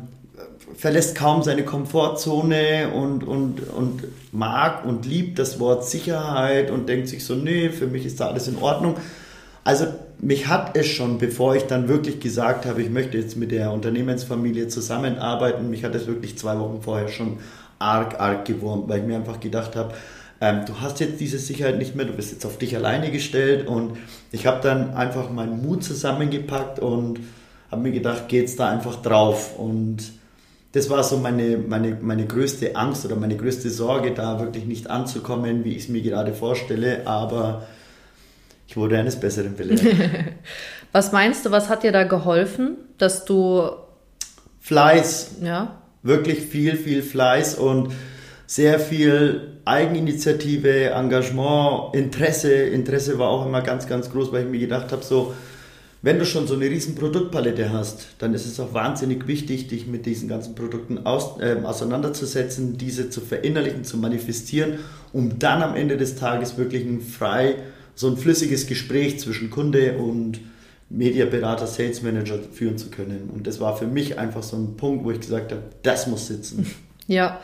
verlässt 0.77 1.15
kaum 1.15 1.43
seine 1.43 1.65
Komfortzone 1.65 2.91
und, 2.93 3.23
und, 3.23 3.67
und 3.69 4.03
mag 4.31 4.85
und 4.85 5.05
liebt 5.05 5.39
das 5.39 5.59
Wort 5.59 5.85
Sicherheit 5.85 6.71
und 6.71 6.87
denkt 6.87 7.07
sich 7.07 7.25
so, 7.25 7.35
nee, 7.35 7.69
für 7.69 7.87
mich 7.87 8.05
ist 8.05 8.19
da 8.19 8.27
alles 8.27 8.47
in 8.47 8.57
Ordnung. 8.57 8.95
Also 9.63 9.87
mich 10.21 10.47
hat 10.47 10.75
es 10.77 10.87
schon, 10.87 11.17
bevor 11.17 11.55
ich 11.55 11.63
dann 11.63 11.87
wirklich 11.87 12.19
gesagt 12.19 12.65
habe, 12.65 12.81
ich 12.81 12.89
möchte 12.89 13.17
jetzt 13.17 13.37
mit 13.37 13.51
der 13.51 13.71
Unternehmensfamilie 13.71 14.67
zusammenarbeiten, 14.67 15.69
mich 15.69 15.83
hat 15.83 15.95
es 15.95 16.07
wirklich 16.07 16.37
zwei 16.37 16.59
Wochen 16.59 16.81
vorher 16.81 17.07
schon 17.07 17.37
arg, 17.79 18.19
arg 18.19 18.45
gewurmt, 18.45 18.89
weil 18.89 18.99
ich 18.99 19.05
mir 19.05 19.15
einfach 19.15 19.39
gedacht 19.39 19.75
habe, 19.75 19.93
ähm, 20.41 20.65
du 20.65 20.79
hast 20.81 20.99
jetzt 20.99 21.19
diese 21.19 21.37
Sicherheit 21.37 21.77
nicht 21.77 21.95
mehr, 21.95 22.05
du 22.05 22.13
bist 22.13 22.31
jetzt 22.31 22.45
auf 22.45 22.57
dich 22.57 22.75
alleine 22.75 23.11
gestellt. 23.11 23.67
Und 23.67 23.97
ich 24.31 24.45
habe 24.45 24.61
dann 24.61 24.93
einfach 24.93 25.29
meinen 25.29 25.61
Mut 25.61 25.83
zusammengepackt 25.83 26.79
und 26.79 27.19
habe 27.71 27.81
mir 27.81 27.91
gedacht, 27.91 28.27
geht's 28.27 28.55
da 28.55 28.69
einfach 28.69 29.01
drauf. 29.01 29.57
Und 29.57 29.97
das 30.71 30.89
war 30.89 31.03
so 31.03 31.17
meine, 31.17 31.57
meine, 31.57 31.97
meine 32.01 32.25
größte 32.25 32.75
Angst 32.75 33.05
oder 33.05 33.15
meine 33.15 33.35
größte 33.35 33.69
Sorge, 33.69 34.13
da 34.13 34.39
wirklich 34.39 34.65
nicht 34.65 34.89
anzukommen, 34.89 35.65
wie 35.65 35.75
ich 35.75 35.83
es 35.83 35.89
mir 35.89 36.01
gerade 36.01 36.33
vorstelle, 36.33 37.07
aber 37.07 37.67
ich 38.69 38.77
wurde 38.77 38.99
eines 38.99 39.19
Besseren 39.19 39.55
belehrt. 39.55 39.81
was 40.91 41.11
meinst 41.11 41.43
du, 41.43 41.49
was 41.49 41.69
hat 41.69 41.81
dir 41.81 41.91
da 41.91 42.03
geholfen, 42.03 42.77
dass 42.99 43.25
du... 43.25 43.67
Fleiß. 44.59 45.37
Ja. 45.41 45.81
Wirklich 46.03 46.41
viel, 46.41 46.75
viel 46.75 47.01
Fleiß 47.01 47.55
und 47.55 47.91
sehr 48.45 48.79
viel 48.79 49.57
Eigeninitiative, 49.65 50.91
Engagement, 50.91 51.95
Interesse. 51.95 52.53
Interesse 52.53 53.17
war 53.17 53.29
auch 53.29 53.47
immer 53.47 53.63
ganz, 53.63 53.87
ganz 53.87 54.11
groß, 54.11 54.31
weil 54.31 54.43
ich 54.43 54.51
mir 54.51 54.59
gedacht 54.59 54.91
habe, 54.91 55.03
so, 55.03 55.33
wenn 56.03 56.19
du 56.19 56.25
schon 56.25 56.45
so 56.45 56.53
eine 56.53 56.65
riesen 56.65 56.93
Produktpalette 56.93 57.73
hast, 57.73 58.09
dann 58.19 58.35
ist 58.35 58.45
es 58.45 58.59
auch 58.59 58.75
wahnsinnig 58.75 59.25
wichtig, 59.25 59.67
dich 59.67 59.87
mit 59.87 60.05
diesen 60.05 60.29
ganzen 60.29 60.53
Produkten 60.53 61.07
aus, 61.07 61.39
äh, 61.39 61.55
auseinanderzusetzen, 61.63 62.77
diese 62.77 63.09
zu 63.09 63.21
verinnerlichen, 63.21 63.83
zu 63.83 63.97
manifestieren, 63.97 64.77
um 65.11 65.39
dann 65.39 65.63
am 65.63 65.75
Ende 65.75 65.97
des 65.97 66.17
Tages 66.17 66.55
wirklich 66.59 66.85
ein 66.85 67.01
frei, 67.01 67.55
so 67.99 68.07
ein 68.07 68.15
flüssiges 68.15 68.65
Gespräch 68.65 69.19
zwischen 69.19 69.49
Kunde 69.49 69.97
und 69.97 70.39
Mediaberater, 70.89 71.67
Sales 71.67 72.01
Manager 72.01 72.39
führen 72.39 72.77
zu 72.77 72.89
können. 72.89 73.29
Und 73.33 73.45
das 73.45 73.59
war 73.59 73.75
für 73.75 73.87
mich 73.87 74.17
einfach 74.17 74.41
so 74.41 74.55
ein 74.55 74.77
Punkt, 74.77 75.03
wo 75.03 75.11
ich 75.11 75.19
gesagt 75.19 75.51
habe, 75.51 75.63
das 75.83 76.07
muss 76.07 76.27
sitzen. 76.27 76.65
Ja, 77.07 77.39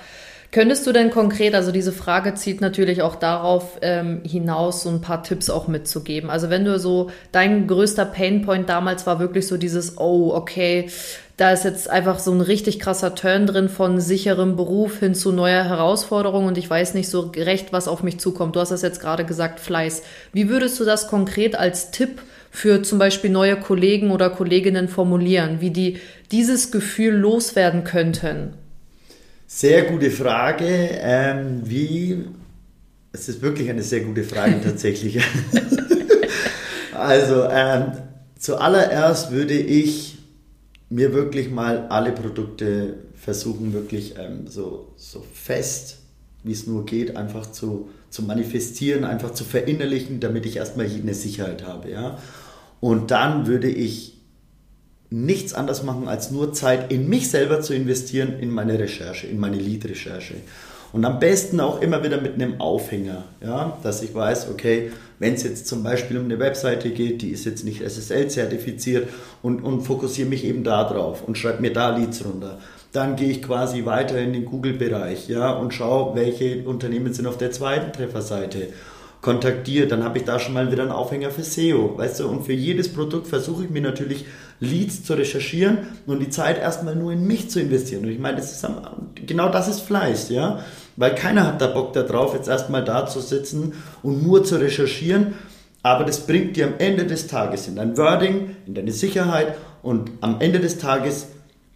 Könntest 0.52 0.88
du 0.88 0.94
denn 0.94 1.10
konkret, 1.10 1.54
also 1.54 1.72
diese 1.74 1.92
Frage 1.92 2.34
zieht 2.36 2.62
natürlich 2.62 3.02
auch 3.02 3.16
darauf 3.16 3.80
ähm, 3.82 4.22
hinaus, 4.24 4.84
so 4.84 4.90
ein 4.90 5.02
paar 5.02 5.22
Tipps 5.22 5.50
auch 5.50 5.68
mitzugeben. 5.68 6.30
Also 6.30 6.50
wenn 6.50 6.64
du 6.64 6.80
so, 6.80 7.10
dein 7.34 7.68
größter 7.68 8.06
Painpoint 8.06 8.70
damals 8.70 9.06
war 9.06 9.20
wirklich 9.20 9.48
so 9.48 9.58
dieses, 9.58 9.98
oh, 9.98 10.32
okay, 10.34 10.88
da 11.38 11.52
ist 11.52 11.66
jetzt 11.66 11.90
einfach 11.90 12.20
so 12.20 12.32
ein 12.32 12.40
richtig 12.40 12.80
krasser 12.80 13.14
Turn 13.14 13.46
drin 13.46 13.68
von 13.68 14.00
sicherem 14.00 14.56
Beruf 14.56 15.00
hin 15.00 15.14
zu 15.16 15.34
neuer 15.34 15.66
Herausforderung 15.66 16.46
und 16.46 16.58
ich 16.58 16.70
weiß 16.70 16.94
nicht 16.94 17.10
so 17.10 17.32
recht, 17.36 17.74
was 17.74 17.90
auf 17.90 18.04
mich 18.04 18.20
zukommt. 18.20 18.56
Du 18.56 18.62
hast 18.62 18.70
das 18.70 18.82
jetzt 18.82 19.02
gerade 19.02 19.26
gesagt, 19.26 19.60
Fleiß. 19.60 20.04
Wie 20.32 20.48
würdest 20.48 20.80
du 20.80 20.86
das 20.86 21.08
konkret 21.08 21.56
als 21.56 21.92
Tipp 21.92 22.22
für 22.52 22.82
zum 22.84 23.00
Beispiel 23.00 23.32
neue 23.32 23.58
Kollegen 23.58 24.12
oder 24.12 24.30
Kolleginnen 24.30 24.88
formulieren, 24.88 25.60
wie 25.60 25.72
die 25.72 26.00
dieses 26.32 26.72
Gefühl 26.72 27.16
loswerden 27.16 27.84
könnten? 27.84 28.54
Sehr 29.46 29.84
gute 29.84 30.12
Frage. 30.12 30.66
Ähm, 30.68 31.64
wie, 31.66 32.24
es 33.12 33.28
ist 33.28 33.42
wirklich 33.42 33.70
eine 33.70 33.84
sehr 33.84 34.02
gute 34.02 34.24
Frage 34.24 34.62
tatsächlich. 34.64 35.22
also, 36.94 37.44
ähm, 37.52 37.92
zuallererst 38.40 39.32
würde 39.32 39.56
ich 39.56 40.15
mir 40.90 41.14
wirklich 41.14 41.50
mal 41.50 41.88
alle 41.88 42.12
Produkte 42.12 42.98
versuchen, 43.16 43.74
wirklich 43.74 44.16
ähm, 44.18 44.48
so, 44.48 44.94
so 44.98 45.24
fest, 45.34 46.00
wie 46.44 46.52
es 46.52 46.68
nur 46.68 46.86
geht, 46.86 47.16
einfach 47.16 47.52
zu, 47.52 47.90
zu 48.10 48.24
manifestieren, 48.24 49.04
einfach 49.04 49.34
zu 49.34 49.44
verinnerlichen, 49.44 50.20
damit 50.20 50.46
ich 50.46 50.58
erstmal 50.58 50.86
eine 50.86 51.14
Sicherheit 51.14 51.66
habe. 51.66 51.90
Ja? 51.90 52.20
Und 52.80 53.10
dann 53.12 53.48
würde 53.48 53.68
ich 53.68 54.16
nichts 55.10 55.54
anders 55.54 55.84
machen, 55.84 56.08
als 56.08 56.32
nur 56.32 56.54
Zeit 56.54 56.92
in 56.92 57.08
mich 57.10 57.30
selber 57.30 57.62
zu 57.62 57.74
investieren, 57.74 58.40
in 58.40 58.52
meine 58.52 58.78
Recherche, 58.78 59.28
in 59.28 59.40
meine 59.40 59.58
Lead-Recherche. 59.58 60.36
Und 60.96 61.04
am 61.04 61.20
besten 61.20 61.60
auch 61.60 61.82
immer 61.82 62.06
wieder 62.06 62.22
mit 62.22 62.36
einem 62.36 62.62
Aufhänger, 62.62 63.26
ja, 63.42 63.78
dass 63.84 64.02
ich 64.02 64.16
weiß, 64.16 64.50
okay, 64.50 64.94
wenn 65.20 65.34
es 65.34 65.44
jetzt 65.44 65.68
zum 65.68 65.84
Beispiel 65.84 66.18
um 66.18 66.24
eine 66.24 66.40
Webseite 66.40 66.90
geht, 66.92 67.22
die 67.22 67.32
ist 67.32 67.44
jetzt 67.44 67.66
nicht 67.66 67.82
SSL-zertifiziert 67.82 69.10
und, 69.42 69.62
und 69.62 69.82
fokussiere 69.82 70.30
mich 70.30 70.46
eben 70.46 70.64
da 70.64 70.86
drauf 70.86 71.22
und 71.28 71.38
schreibe 71.38 71.62
mir 71.62 71.74
da 71.74 71.98
Leads 71.98 72.24
runter. 72.24 72.60
Dann 72.94 73.18
gehe 73.18 73.28
ich 73.28 73.42
quasi 73.42 73.84
weiter 73.84 74.18
in 74.18 74.32
den 74.32 74.46
Google-Bereich 74.46 75.28
ja, 75.28 75.52
und 75.52 75.74
schaue, 75.74 76.16
welche 76.16 76.64
Unternehmen 76.64 77.14
sind 77.14 77.28
auf 77.28 77.38
der 77.38 77.52
zweiten 77.52 77.92
Trefferseite 77.92 78.70
kontaktiere, 79.26 79.88
dann 79.88 80.04
habe 80.04 80.20
ich 80.20 80.24
da 80.24 80.38
schon 80.38 80.54
mal 80.54 80.72
wieder 80.72 80.84
einen 80.84 80.92
Aufhänger 80.92 81.32
für 81.32 81.42
SEO, 81.42 81.98
weißt 81.98 82.20
du, 82.20 82.28
und 82.28 82.46
für 82.46 82.54
jedes 82.54 82.94
Produkt 82.94 83.26
versuche 83.26 83.64
ich 83.64 83.72
mir 83.72 83.82
natürlich 83.82 84.26
Leads 84.60 85.04
zu 85.04 85.16
recherchieren 85.16 85.80
und 86.06 86.20
die 86.20 86.30
Zeit 86.30 86.60
erstmal 86.60 86.96
nur 86.96 87.12
in 87.12 87.26
mich 87.26 87.50
zu 87.50 87.60
investieren. 87.60 88.04
Und 88.04 88.12
ich 88.12 88.20
meine, 88.20 88.38
das 88.38 88.52
ist, 88.52 88.68
genau 89.26 89.50
das 89.50 89.68
ist 89.68 89.80
Fleiß, 89.82 90.30
ja, 90.30 90.64
weil 90.98 91.16
keiner 91.16 91.46
hat 91.46 91.62
da 91.62 91.68
Bock 91.68 91.94
darauf, 91.94 92.34
jetzt 92.34 92.48
erstmal 92.48 92.84
da 92.84 93.06
zu 93.06 93.20
sitzen 93.20 93.74
und 94.04 94.24
nur 94.24 94.44
zu 94.44 94.56
recherchieren, 94.56 95.34
aber 95.84 96.04
das 96.04 96.26
bringt 96.26 96.58
dir 96.58 96.68
am 96.68 96.74
Ende 96.78 97.06
des 97.06 97.28
Tages 97.28 97.68
in 97.68 97.76
dein 97.76 97.98
Wording, 97.98 98.56
in 98.66 98.74
deine 98.74 98.92
Sicherheit 98.92 99.56
und 99.84 100.10
am 100.22 100.38
Ende 100.40 100.60
des 100.60 100.80
Tages 100.80 101.28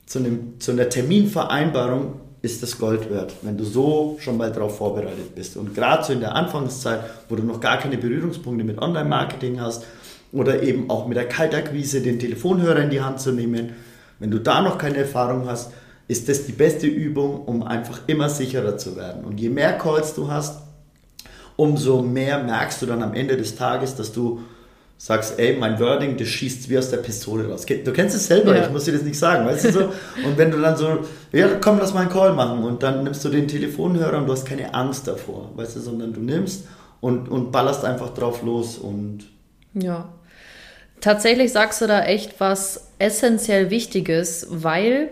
zu, 0.06 0.20
einem, 0.20 0.60
zu 0.60 0.72
einer 0.72 0.90
Terminvereinbarung 0.90 2.20
ist 2.42 2.64
das 2.64 2.80
Gold 2.80 3.12
wert, 3.12 3.34
wenn 3.42 3.58
du 3.58 3.66
so 3.66 4.18
schon 4.20 4.38
mal 4.38 4.52
darauf 4.52 4.78
vorbereitet 4.78 5.36
bist. 5.36 5.58
Und 5.58 5.76
gerade 5.76 6.04
so 6.04 6.14
in 6.14 6.22
der 6.22 6.36
Anfangszeit, 6.36 7.02
wo 7.28 7.36
du 7.36 7.44
noch 7.44 7.60
gar 7.60 7.78
keine 7.78 7.98
Berührungspunkte 7.98 8.64
mit 8.64 8.82
Online-Marketing 8.82 9.60
hast 9.60 9.86
oder 10.32 10.64
eben 10.64 10.90
auch 10.90 11.06
mit 11.06 11.18
der 11.18 11.28
Kaltakquise 11.28 12.02
den 12.02 12.18
Telefonhörer 12.18 12.82
in 12.82 12.90
die 12.90 13.02
Hand 13.02 13.20
zu 13.20 13.32
nehmen, 13.32 13.74
wenn 14.20 14.32
du 14.32 14.40
da 14.40 14.62
noch 14.62 14.78
keine 14.78 14.98
Erfahrung 14.98 15.48
hast, 15.48 15.72
ist 16.10 16.28
das 16.28 16.48
die 16.48 16.51
beste 16.54 16.88
Übung, 16.88 17.46
um 17.46 17.62
einfach 17.62 18.01
immer 18.08 18.30
sicherer 18.30 18.78
zu 18.78 18.98
werden. 18.98 19.24
Und 19.24 19.39
je 19.39 19.50
mehr 19.50 19.78
Calls 19.78 20.16
du 20.16 20.30
hast, 20.30 20.63
umso 21.56 22.01
mehr 22.01 22.44
merkst 22.44 22.82
du 22.82 22.88
dann 22.88 23.04
am 23.04 23.13
Ende 23.13 23.38
des 23.38 23.56
Tages, 23.56 23.96
dass 23.96 24.12
du 24.12 24.42
sagst, 24.98 25.38
ey, 25.38 25.56
mein 25.56 25.80
Wording, 25.80 26.18
das 26.18 26.28
schießt 26.28 26.68
wie 26.68 26.80
aus 26.80 26.89
der 26.89 26.98
Pistole 26.98 27.48
raus. 27.48 27.63
Du 27.66 27.94
kennst 27.94 28.16
es 28.16 28.25
selber, 28.25 28.58
ja. 28.58 28.66
ich 28.66 28.72
muss 28.72 28.86
dir 28.86 28.94
das 28.94 29.04
nicht 29.04 29.20
sagen, 29.20 29.46
weißt 29.46 29.66
du 29.66 29.72
so? 29.72 29.80
Und 30.25 30.36
wenn 30.36 30.50
du 30.50 30.60
dann 30.60 30.75
so, 30.75 31.06
ja, 31.32 31.48
komm, 31.62 31.78
lass 31.78 31.94
mal 31.94 32.01
einen 32.01 32.10
Call 32.10 32.34
machen 32.34 32.63
und 32.63 32.82
dann 32.82 33.04
nimmst 33.04 33.24
du 33.24 33.30
den 33.30 33.48
Telefonhörer 33.48 34.18
und 34.18 34.25
du 34.25 34.32
hast 34.34 34.46
keine 34.46 34.74
Angst 34.74 35.08
davor, 35.08 35.51
weißt 35.56 35.75
du, 35.75 35.80
sondern 35.80 36.12
du 36.12 36.22
nimmst 36.22 36.66
und, 37.01 37.30
und 37.30 37.51
ballerst 37.51 37.86
einfach 37.86 38.16
drauf 38.16 38.42
los 38.42 38.80
und. 38.80 39.25
Ja. 39.75 40.10
Tatsächlich 41.01 41.51
sagst 41.54 41.82
du 41.82 41.88
da 41.88 42.04
echt 42.04 42.39
was 42.39 42.88
essentiell 42.98 43.70
Wichtiges, 43.70 44.48
weil 44.50 45.12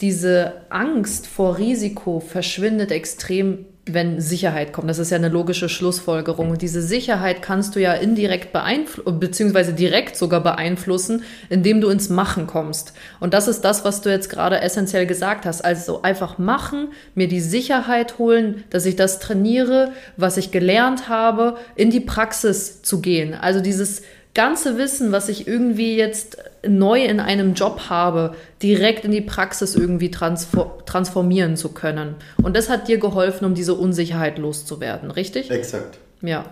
diese 0.00 0.52
Angst 0.68 1.26
vor 1.26 1.58
Risiko 1.58 2.20
verschwindet 2.20 2.90
extrem 2.90 3.66
wenn 3.88 4.20
Sicherheit 4.20 4.72
kommt. 4.72 4.90
Das 4.90 4.98
ist 4.98 5.10
ja 5.10 5.16
eine 5.16 5.28
logische 5.28 5.68
Schlussfolgerung. 5.68 6.50
Und 6.50 6.60
diese 6.60 6.82
Sicherheit 6.82 7.40
kannst 7.40 7.76
du 7.76 7.80
ja 7.80 7.92
indirekt 7.92 8.52
beeinflussen, 8.52 9.20
beziehungsweise 9.20 9.72
direkt 9.72 10.16
sogar 10.16 10.42
beeinflussen, 10.42 11.22
indem 11.48 11.80
du 11.80 11.88
ins 11.88 12.08
Machen 12.08 12.48
kommst. 12.48 12.94
Und 13.20 13.32
das 13.32 13.46
ist 13.46 13.60
das, 13.60 13.84
was 13.84 14.00
du 14.00 14.10
jetzt 14.10 14.28
gerade 14.28 14.60
essentiell 14.60 15.06
gesagt 15.06 15.46
hast. 15.46 15.64
Also 15.64 16.02
einfach 16.02 16.36
machen, 16.38 16.88
mir 17.14 17.28
die 17.28 17.40
Sicherheit 17.40 18.18
holen, 18.18 18.64
dass 18.70 18.86
ich 18.86 18.96
das 18.96 19.20
trainiere, 19.20 19.92
was 20.16 20.36
ich 20.36 20.50
gelernt 20.50 21.08
habe, 21.08 21.56
in 21.76 21.90
die 21.90 22.00
Praxis 22.00 22.82
zu 22.82 23.00
gehen. 23.00 23.34
Also 23.34 23.60
dieses 23.60 24.02
ganze 24.36 24.76
Wissen, 24.76 25.12
was 25.12 25.30
ich 25.30 25.48
irgendwie 25.48 25.96
jetzt 25.96 26.36
neu 26.66 27.02
in 27.02 27.20
einem 27.20 27.54
Job 27.54 27.88
habe, 27.88 28.34
direkt 28.62 29.06
in 29.06 29.10
die 29.10 29.22
Praxis 29.22 29.74
irgendwie 29.74 30.10
transformieren 30.10 31.56
zu 31.56 31.70
können. 31.70 32.16
Und 32.42 32.54
das 32.54 32.68
hat 32.68 32.86
dir 32.86 32.98
geholfen, 32.98 33.46
um 33.46 33.54
diese 33.54 33.74
Unsicherheit 33.74 34.36
loszuwerden, 34.36 35.10
richtig? 35.10 35.50
Exakt. 35.50 35.98
Ja. 36.20 36.44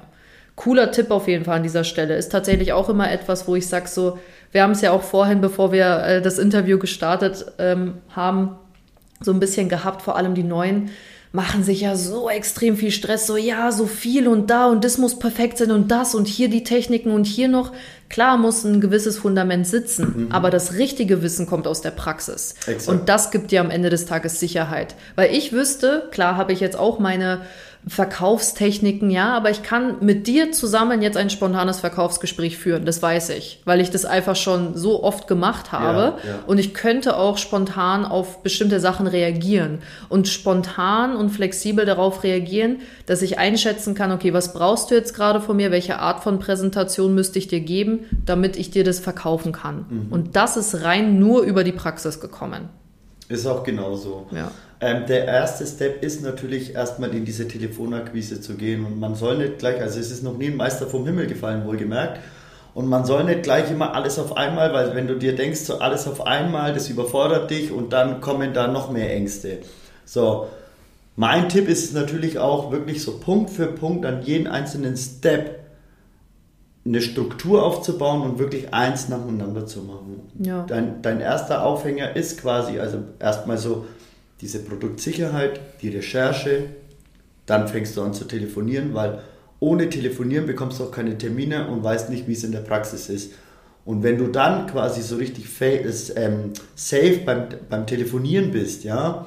Cooler 0.56 0.92
Tipp 0.92 1.10
auf 1.10 1.28
jeden 1.28 1.44
Fall 1.44 1.56
an 1.56 1.62
dieser 1.62 1.84
Stelle. 1.84 2.16
Ist 2.16 2.32
tatsächlich 2.32 2.72
auch 2.72 2.88
immer 2.88 3.12
etwas, 3.12 3.46
wo 3.46 3.54
ich 3.54 3.68
sage 3.68 3.88
so, 3.88 4.18
wir 4.50 4.62
haben 4.62 4.70
es 4.70 4.80
ja 4.80 4.92
auch 4.92 5.02
vorhin, 5.02 5.42
bevor 5.42 5.70
wir 5.70 5.98
äh, 6.04 6.22
das 6.22 6.38
Interview 6.38 6.78
gestartet 6.78 7.44
ähm, 7.58 7.98
haben, 8.10 8.56
so 9.20 9.32
ein 9.32 9.40
bisschen 9.40 9.68
gehabt, 9.68 10.00
vor 10.00 10.16
allem 10.16 10.34
die 10.34 10.42
Neuen 10.42 10.90
machen 11.34 11.64
sich 11.64 11.80
ja 11.80 11.96
so 11.96 12.30
extrem 12.30 12.76
viel 12.76 12.92
Stress, 12.92 13.26
so 13.26 13.36
ja, 13.36 13.72
so 13.72 13.86
viel 13.86 14.28
und 14.28 14.50
da 14.50 14.66
und 14.66 14.84
das 14.84 14.98
muss 14.98 15.18
perfekt 15.18 15.58
sein 15.58 15.72
und 15.72 15.90
das 15.90 16.14
und 16.14 16.28
hier 16.28 16.48
die 16.48 16.62
Techniken 16.62 17.10
und 17.10 17.24
hier 17.24 17.48
noch. 17.48 17.72
Klar 18.08 18.36
muss 18.36 18.62
ein 18.62 18.80
gewisses 18.80 19.18
Fundament 19.18 19.66
sitzen, 19.66 20.26
mhm. 20.26 20.32
aber 20.32 20.50
das 20.50 20.74
richtige 20.74 21.22
Wissen 21.22 21.48
kommt 21.48 21.66
aus 21.66 21.80
der 21.80 21.90
Praxis. 21.90 22.54
Exakt. 22.68 22.88
Und 22.88 23.08
das 23.08 23.32
gibt 23.32 23.50
dir 23.50 23.60
am 23.60 23.70
Ende 23.70 23.90
des 23.90 24.06
Tages 24.06 24.38
Sicherheit. 24.38 24.94
Weil 25.16 25.34
ich 25.34 25.52
wüsste, 25.52 26.08
klar 26.12 26.36
habe 26.36 26.52
ich 26.52 26.60
jetzt 26.60 26.78
auch 26.78 27.00
meine 27.00 27.40
Verkaufstechniken, 27.86 29.10
ja, 29.10 29.36
aber 29.36 29.50
ich 29.50 29.62
kann 29.62 29.96
mit 30.00 30.26
dir 30.26 30.52
zusammen 30.52 31.02
jetzt 31.02 31.18
ein 31.18 31.28
spontanes 31.28 31.80
Verkaufsgespräch 31.80 32.56
führen, 32.56 32.86
das 32.86 33.02
weiß 33.02 33.28
ich, 33.30 33.60
weil 33.66 33.80
ich 33.80 33.90
das 33.90 34.06
einfach 34.06 34.36
schon 34.36 34.74
so 34.74 35.02
oft 35.02 35.28
gemacht 35.28 35.70
habe 35.70 36.16
ja, 36.24 36.30
ja. 36.30 36.38
und 36.46 36.58
ich 36.58 36.72
könnte 36.72 37.18
auch 37.18 37.36
spontan 37.36 38.06
auf 38.06 38.42
bestimmte 38.42 38.80
Sachen 38.80 39.06
reagieren 39.06 39.80
und 40.08 40.28
spontan 40.28 41.14
und 41.14 41.28
flexibel 41.28 41.84
darauf 41.84 42.22
reagieren, 42.24 42.78
dass 43.04 43.20
ich 43.20 43.38
einschätzen 43.38 43.94
kann, 43.94 44.12
okay, 44.12 44.32
was 44.32 44.54
brauchst 44.54 44.90
du 44.90 44.94
jetzt 44.94 45.14
gerade 45.14 45.42
von 45.42 45.56
mir, 45.56 45.70
welche 45.70 45.98
Art 45.98 46.22
von 46.22 46.38
Präsentation 46.38 47.14
müsste 47.14 47.38
ich 47.38 47.48
dir 47.48 47.60
geben, 47.60 48.06
damit 48.24 48.56
ich 48.56 48.70
dir 48.70 48.84
das 48.84 48.98
verkaufen 48.98 49.52
kann. 49.52 49.84
Mhm. 49.90 50.06
Und 50.12 50.36
das 50.36 50.56
ist 50.56 50.82
rein 50.84 51.18
nur 51.18 51.42
über 51.42 51.64
die 51.64 51.72
Praxis 51.72 52.18
gekommen. 52.18 52.70
Ist 53.28 53.46
auch 53.46 53.62
genauso. 53.62 54.26
Ja. 54.30 54.50
Ähm, 54.84 55.06
der 55.06 55.24
erste 55.24 55.66
Step 55.66 56.02
ist 56.02 56.22
natürlich 56.22 56.74
erstmal 56.74 57.14
in 57.14 57.24
diese 57.24 57.48
Telefonakquise 57.48 58.42
zu 58.42 58.54
gehen 58.54 58.84
und 58.84 59.00
man 59.00 59.14
soll 59.14 59.38
nicht 59.38 59.58
gleich, 59.58 59.80
also 59.80 59.98
es 59.98 60.10
ist 60.10 60.22
noch 60.22 60.36
nie 60.36 60.48
ein 60.48 60.58
Meister 60.58 60.86
vom 60.86 61.06
Himmel 61.06 61.26
gefallen, 61.26 61.64
wohlgemerkt. 61.64 62.20
Und 62.74 62.88
man 62.88 63.06
soll 63.06 63.24
nicht 63.24 63.44
gleich 63.44 63.70
immer 63.70 63.94
alles 63.94 64.18
auf 64.18 64.36
einmal, 64.36 64.74
weil 64.74 64.94
wenn 64.94 65.06
du 65.06 65.14
dir 65.16 65.34
denkst, 65.34 65.60
so 65.60 65.78
alles 65.78 66.06
auf 66.06 66.26
einmal, 66.26 66.74
das 66.74 66.90
überfordert 66.90 67.50
dich 67.50 67.72
und 67.72 67.94
dann 67.94 68.20
kommen 68.20 68.52
da 68.52 68.66
noch 68.66 68.90
mehr 68.90 69.10
Ängste. 69.10 69.60
So, 70.04 70.48
mein 71.16 71.48
Tipp 71.48 71.66
ist 71.66 71.94
natürlich 71.94 72.38
auch 72.38 72.70
wirklich 72.70 73.02
so 73.02 73.18
Punkt 73.18 73.48
für 73.48 73.68
Punkt 73.68 74.04
an 74.04 74.20
jeden 74.22 74.46
einzelnen 74.48 74.98
Step 74.98 75.60
eine 76.84 77.00
Struktur 77.00 77.62
aufzubauen 77.62 78.20
und 78.20 78.38
wirklich 78.38 78.74
eins 78.74 79.08
nacheinander 79.08 79.64
zu 79.64 79.80
machen. 79.80 80.28
Ja. 80.40 80.66
Dein, 80.66 81.00
dein 81.00 81.20
erster 81.20 81.64
Aufhänger 81.64 82.14
ist 82.14 82.42
quasi, 82.42 82.78
also 82.78 82.98
erstmal 83.18 83.56
so 83.56 83.86
diese 84.44 84.58
Produktsicherheit, 84.58 85.58
die 85.80 85.88
Recherche, 85.88 86.66
dann 87.46 87.66
fängst 87.66 87.96
du 87.96 88.02
an 88.02 88.12
zu 88.12 88.26
telefonieren, 88.26 88.92
weil 88.92 89.20
ohne 89.58 89.88
Telefonieren 89.88 90.44
bekommst 90.44 90.78
du 90.78 90.84
auch 90.84 90.90
keine 90.90 91.16
Termine 91.16 91.68
und 91.68 91.82
weißt 91.82 92.10
nicht, 92.10 92.28
wie 92.28 92.34
es 92.34 92.44
in 92.44 92.52
der 92.52 92.60
Praxis 92.60 93.08
ist. 93.08 93.32
Und 93.86 94.02
wenn 94.02 94.18
du 94.18 94.26
dann 94.26 94.66
quasi 94.66 95.00
so 95.00 95.16
richtig 95.16 95.46
ähm, 95.60 96.52
safe 96.74 97.20
beim, 97.24 97.46
beim 97.70 97.86
Telefonieren 97.86 98.50
bist, 98.50 98.84
ja, 98.84 99.26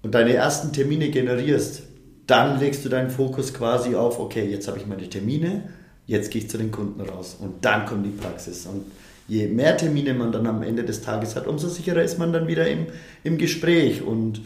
und 0.00 0.14
deine 0.14 0.32
ersten 0.32 0.72
Termine 0.72 1.10
generierst, 1.10 1.82
dann 2.26 2.58
legst 2.60 2.86
du 2.86 2.88
deinen 2.88 3.10
Fokus 3.10 3.52
quasi 3.52 3.94
auf, 3.94 4.18
okay, 4.18 4.48
jetzt 4.48 4.68
habe 4.68 4.78
ich 4.78 4.86
meine 4.86 5.06
Termine, 5.06 5.68
jetzt 6.06 6.30
gehe 6.30 6.40
ich 6.40 6.48
zu 6.48 6.56
den 6.56 6.70
Kunden 6.70 7.02
raus 7.02 7.36
und 7.38 7.62
dann 7.62 7.84
kommt 7.84 8.06
die 8.06 8.10
Praxis. 8.10 8.64
Und 8.64 8.86
je 9.32 9.48
mehr 9.48 9.78
Termine 9.78 10.12
man 10.12 10.30
dann 10.30 10.46
am 10.46 10.62
Ende 10.62 10.84
des 10.84 11.00
Tages 11.00 11.36
hat, 11.36 11.46
umso 11.46 11.66
sicherer 11.66 12.02
ist 12.02 12.18
man 12.18 12.34
dann 12.34 12.48
wieder 12.48 12.68
im, 12.68 12.88
im 13.24 13.38
Gespräch. 13.38 14.02
Und 14.02 14.42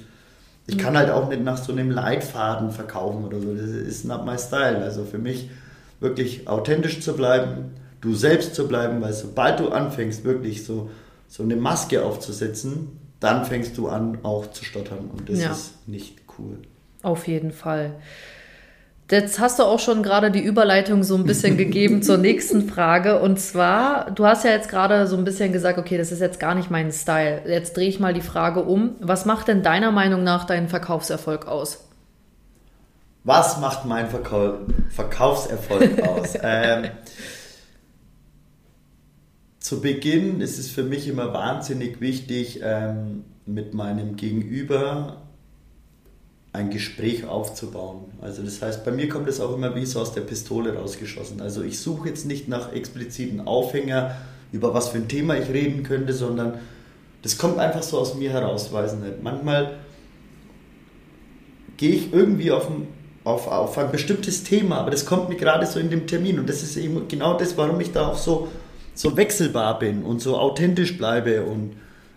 ich 0.69 0.78
kann 0.78 0.97
halt 0.97 1.11
auch 1.11 1.28
nicht 1.28 1.43
nach 1.43 1.59
so 1.59 1.73
einem 1.73 1.90
Leitfaden 1.90 2.71
verkaufen 2.71 3.25
oder 3.25 3.40
so. 3.40 3.52
Das 3.52 3.69
ist 3.69 4.05
not 4.05 4.25
my 4.25 4.38
style. 4.38 4.78
Also 4.78 5.05
für 5.05 5.19
mich 5.19 5.50
wirklich 5.99 6.47
authentisch 6.47 7.00
zu 7.00 7.14
bleiben, 7.14 7.73
du 8.00 8.14
selbst 8.14 8.55
zu 8.55 8.69
bleiben, 8.69 9.00
weil 9.00 9.12
sobald 9.12 9.59
du 9.59 9.71
anfängst, 9.71 10.23
wirklich 10.23 10.64
so, 10.64 10.88
so 11.26 11.43
eine 11.43 11.57
Maske 11.57 12.05
aufzusetzen, 12.05 13.00
dann 13.19 13.45
fängst 13.45 13.76
du 13.78 13.88
an, 13.88 14.19
auch 14.23 14.52
zu 14.52 14.64
stottern. 14.64 15.11
Und 15.12 15.28
das 15.28 15.40
ja. 15.40 15.50
ist 15.50 15.88
nicht 15.88 16.21
cool. 16.38 16.59
Auf 17.02 17.26
jeden 17.26 17.50
Fall. 17.50 17.97
Jetzt 19.09 19.39
hast 19.39 19.61
du 19.61 19.63
auch 19.63 19.79
schon 19.79 20.03
gerade 20.03 20.33
die 20.33 20.43
Überleitung 20.43 21.05
so 21.05 21.15
ein 21.15 21.25
bisschen 21.25 21.57
gegeben 21.59 22.03
zur 22.03 22.19
nächsten 22.19 22.69
Frage. 22.69 23.21
Und 23.21 23.39
zwar, 23.39 24.11
du 24.11 24.27
hast 24.27 24.45
ja 24.45 24.51
jetzt 24.51 24.69
gerade 24.69 25.07
so 25.07 25.17
ein 25.17 25.25
bisschen 25.25 25.53
gesagt, 25.53 25.79
okay, 25.79 25.97
das 25.97 26.11
ist 26.11 26.21
jetzt 26.21 26.41
gar 26.41 26.55
nicht 26.55 26.71
mein 26.71 26.91
Style. 26.91 27.43
Jetzt 27.47 27.77
drehe 27.77 27.89
ich 27.89 28.01
mal 28.01 28.15
die 28.15 28.21
Frage 28.21 28.65
um. 28.65 28.97
Was 29.01 29.25
macht 29.25 29.49
denn 29.49 29.63
deiner 29.63 29.93
Meinung 29.93 30.25
nach 30.25 30.45
deinen 30.45 30.69
Verkaufserfolg 30.69 31.47
aus? 31.47 31.85
Was 33.23 33.59
macht 33.61 33.85
mein 33.85 34.09
Verkau 34.09 34.55
Verkaufserfolg 34.89 36.03
aus? 36.03 36.35
ähm, 36.43 36.87
zu 39.61 39.81
Beginn 39.81 40.41
ist 40.41 40.59
es 40.59 40.71
für 40.71 40.85
mich 40.85 41.09
immer 41.09 41.33
wahnsinnig 41.33 42.01
wichtig, 42.01 42.61
ähm, 42.63 43.25
mit 43.47 43.75
meinem 43.75 44.17
Gegenüber 44.17 45.25
ein 46.57 46.71
Gespräch 46.71 47.27
aufzubauen. 47.27 48.05
Also 48.21 48.43
das 48.43 48.63
heißt, 48.63 48.85
bei 48.85 48.91
mir 48.91 49.09
kommt 49.09 49.29
es 49.29 49.41
auch 49.41 49.55
immer 49.55 49.75
wie 49.77 49.85
so 49.85 50.01
aus 50.01 50.15
der 50.15 50.23
Pistole 50.23 50.75
rausgeschossen. 50.75 51.41
Also 51.41 51.63
ich 51.63 51.79
suche 51.79 52.09
jetzt 52.09 52.27
nicht 52.27 52.49
nach 52.49 52.73
expliziten 52.73 53.47
Aufhänger, 53.47 54.17
über 54.53 54.73
was 54.73 54.89
für 54.89 54.99
ein 54.99 55.09
Thema 55.09 55.37
ich 55.37 55.51
reden 55.51 55.83
könnte, 55.83 56.13
sondern 56.13 56.55
das 57.23 57.37
kommt 57.37 57.59
einfach 57.59 57.83
so 57.83 57.99
aus 57.99 58.15
mir 58.15 58.33
heraus, 58.33 58.73
weiß 58.73 58.95
nicht. 58.95 59.23
Manchmal 59.23 59.77
gehe 61.77 61.91
ich 61.91 62.13
irgendwie 62.13 62.51
auf 62.51 62.71
ein, 62.71 62.89
auf, 63.25 63.49
auf 63.49 63.77
ein 63.77 63.93
bestimmtes 63.93 64.43
Thema, 64.43 64.79
aber 64.79 64.91
das 64.91 65.05
kommt 65.05 65.29
mir 65.29 65.37
gerade 65.37 65.67
so 65.67 65.79
in 65.79 65.91
dem 65.91 66.07
Termin 66.07 66.39
und 66.39 66.49
das 66.49 66.63
ist 66.63 66.77
eben 66.77 67.07
genau 67.09 67.37
das, 67.37 67.57
warum 67.59 67.81
ich 67.81 67.93
da 67.93 68.09
auch 68.09 68.17
so, 68.17 68.49
so 68.95 69.17
wechselbar 69.17 69.79
bin 69.79 70.05
und 70.05 70.23
so 70.23 70.38
authentisch 70.38 70.97
bleibe 70.97 71.42
und 71.42 71.77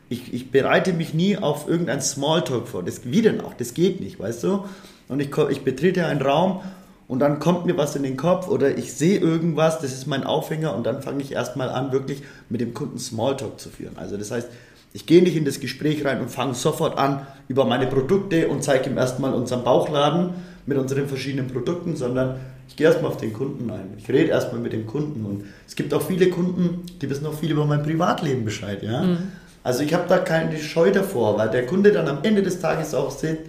ich, 0.10 0.34
ich 0.34 0.52
bereite 0.52 0.92
mich 0.94 1.14
nie 1.14 1.38
auf 1.38 1.70
irgendein 1.70 2.02
Smalltalk 2.02 2.68
vor. 2.68 2.84
Das, 2.84 3.02
wie 3.06 3.22
denn 3.22 3.42
auch? 3.42 3.54
Das 3.54 3.74
geht 3.74 4.02
nicht, 4.02 4.20
weißt 4.20 4.44
du? 4.44 4.66
Und 5.08 5.20
ich, 5.20 5.30
ich 5.50 5.64
betrete 5.64 6.06
einen 6.06 6.22
Raum 6.22 6.62
und 7.08 7.20
dann 7.20 7.40
kommt 7.40 7.66
mir 7.66 7.78
was 7.78 7.96
in 7.96 8.04
den 8.04 8.18
Kopf 8.18 8.48
oder 8.48 8.78
ich 8.78 8.94
sehe 8.94 9.20
irgendwas, 9.20 9.80
das 9.80 9.94
ist 9.94 10.08
mein 10.08 10.24
Aufhänger 10.24 10.76
und 10.76 10.86
dann 10.86 11.02
fange 11.02 11.22
ich 11.24 11.32
erstmal 11.32 11.70
an, 11.70 11.92
wirklich 11.92 12.22
mit 12.50 12.62
dem 12.62 12.74
Kunden 12.74 13.00
Smalltalk 13.00 13.60
zu 13.60 13.70
führen. 13.70 13.98
Also 13.98 14.18
das 14.18 14.32
heißt, 14.32 14.48
ich 14.94 15.06
gehe 15.06 15.22
nicht 15.22 15.36
in 15.36 15.46
das 15.46 15.60
Gespräch 15.60 16.04
rein 16.06 16.20
und 16.22 16.30
fange 16.30 16.56
sofort 16.56 16.98
an 16.98 17.26
über 17.48 17.66
meine 17.66 17.88
Produkte 17.88 18.48
und 18.48 18.64
zeige 18.64 18.90
ihm 18.90 18.98
erstmal 18.98 19.34
unseren 19.34 19.64
Bauchladen 19.64 20.32
mit 20.66 20.78
unseren 20.78 21.08
verschiedenen 21.08 21.48
Produkten, 21.48 21.96
sondern 21.96 22.40
ich 22.68 22.76
gehe 22.76 22.88
erstmal 22.88 23.12
auf 23.12 23.18
den 23.18 23.34
Kunden 23.34 23.70
ein. 23.72 23.96
Ich 23.98 24.08
rede 24.08 24.30
erstmal 24.30 24.62
mit 24.62 24.74
dem 24.74 24.86
Kunden 24.86 25.26
und 25.26 25.46
es 25.68 25.76
gibt 25.76 25.94
auch 25.94 26.02
viele 26.02 26.30
Kunden, 26.30 26.86
die 27.02 27.10
wissen 27.10 27.26
auch 27.26 27.34
viel 27.34 27.52
über 27.52 27.66
mein 27.66 27.84
Privatleben 27.84 28.46
Bescheid. 28.46 28.82
Ja? 28.84 29.04
Mhm. 29.04 29.18
Also 29.64 29.84
ich 29.84 29.94
habe 29.94 30.06
da 30.08 30.20
keine 30.20 30.58
Scheu 30.58 30.92
davor, 30.92 31.38
weil 31.38 31.50
der 31.50 31.66
Kunde 31.66 31.92
dann 31.92 32.08
am 32.08 32.20
Ende 32.24 32.42
des 32.42 32.60
Tages 32.60 32.94
auch 32.94 33.12
sieht, 33.12 33.40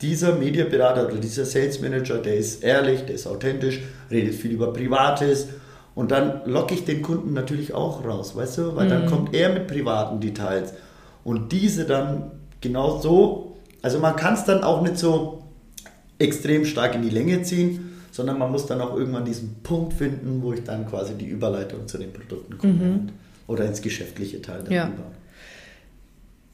dieser 0.00 0.34
Mediaberater 0.36 1.06
oder 1.06 1.16
dieser 1.16 1.44
Sales 1.44 1.80
Manager, 1.80 2.18
der 2.18 2.36
ist 2.36 2.62
ehrlich, 2.62 3.06
der 3.06 3.14
ist 3.14 3.26
authentisch, 3.26 3.80
redet 4.10 4.34
viel 4.34 4.52
über 4.52 4.72
Privates 4.72 5.48
und 5.94 6.10
dann 6.10 6.42
locke 6.44 6.74
ich 6.74 6.84
den 6.84 7.02
Kunden 7.02 7.32
natürlich 7.32 7.74
auch 7.74 8.04
raus, 8.04 8.36
weißt 8.36 8.58
du, 8.58 8.76
weil 8.76 8.86
mhm. 8.86 8.90
dann 8.90 9.06
kommt 9.06 9.34
er 9.34 9.52
mit 9.52 9.66
privaten 9.66 10.20
Details 10.20 10.74
und 11.24 11.52
diese 11.52 11.84
dann 11.84 12.32
genau 12.60 13.00
so, 13.00 13.56
also 13.82 13.98
man 13.98 14.14
kann 14.16 14.34
es 14.34 14.44
dann 14.44 14.62
auch 14.62 14.82
nicht 14.82 14.98
so 14.98 15.42
extrem 16.18 16.64
stark 16.64 16.94
in 16.94 17.02
die 17.02 17.10
Länge 17.10 17.42
ziehen, 17.42 17.92
sondern 18.10 18.38
man 18.38 18.52
muss 18.52 18.66
dann 18.66 18.80
auch 18.80 18.96
irgendwann 18.96 19.24
diesen 19.24 19.62
Punkt 19.62 19.94
finden, 19.94 20.42
wo 20.42 20.52
ich 20.52 20.62
dann 20.62 20.86
quasi 20.86 21.14
die 21.14 21.26
Überleitung 21.26 21.88
zu 21.88 21.98
den 21.98 22.12
Produkten 22.12 22.58
komme. 22.58 22.72
Mhm 22.72 23.08
oder 23.46 23.64
ins 23.64 23.82
geschäftliche 23.82 24.40
Teil 24.42 24.58
darüber. 24.60 24.74
Ja. 24.74 24.92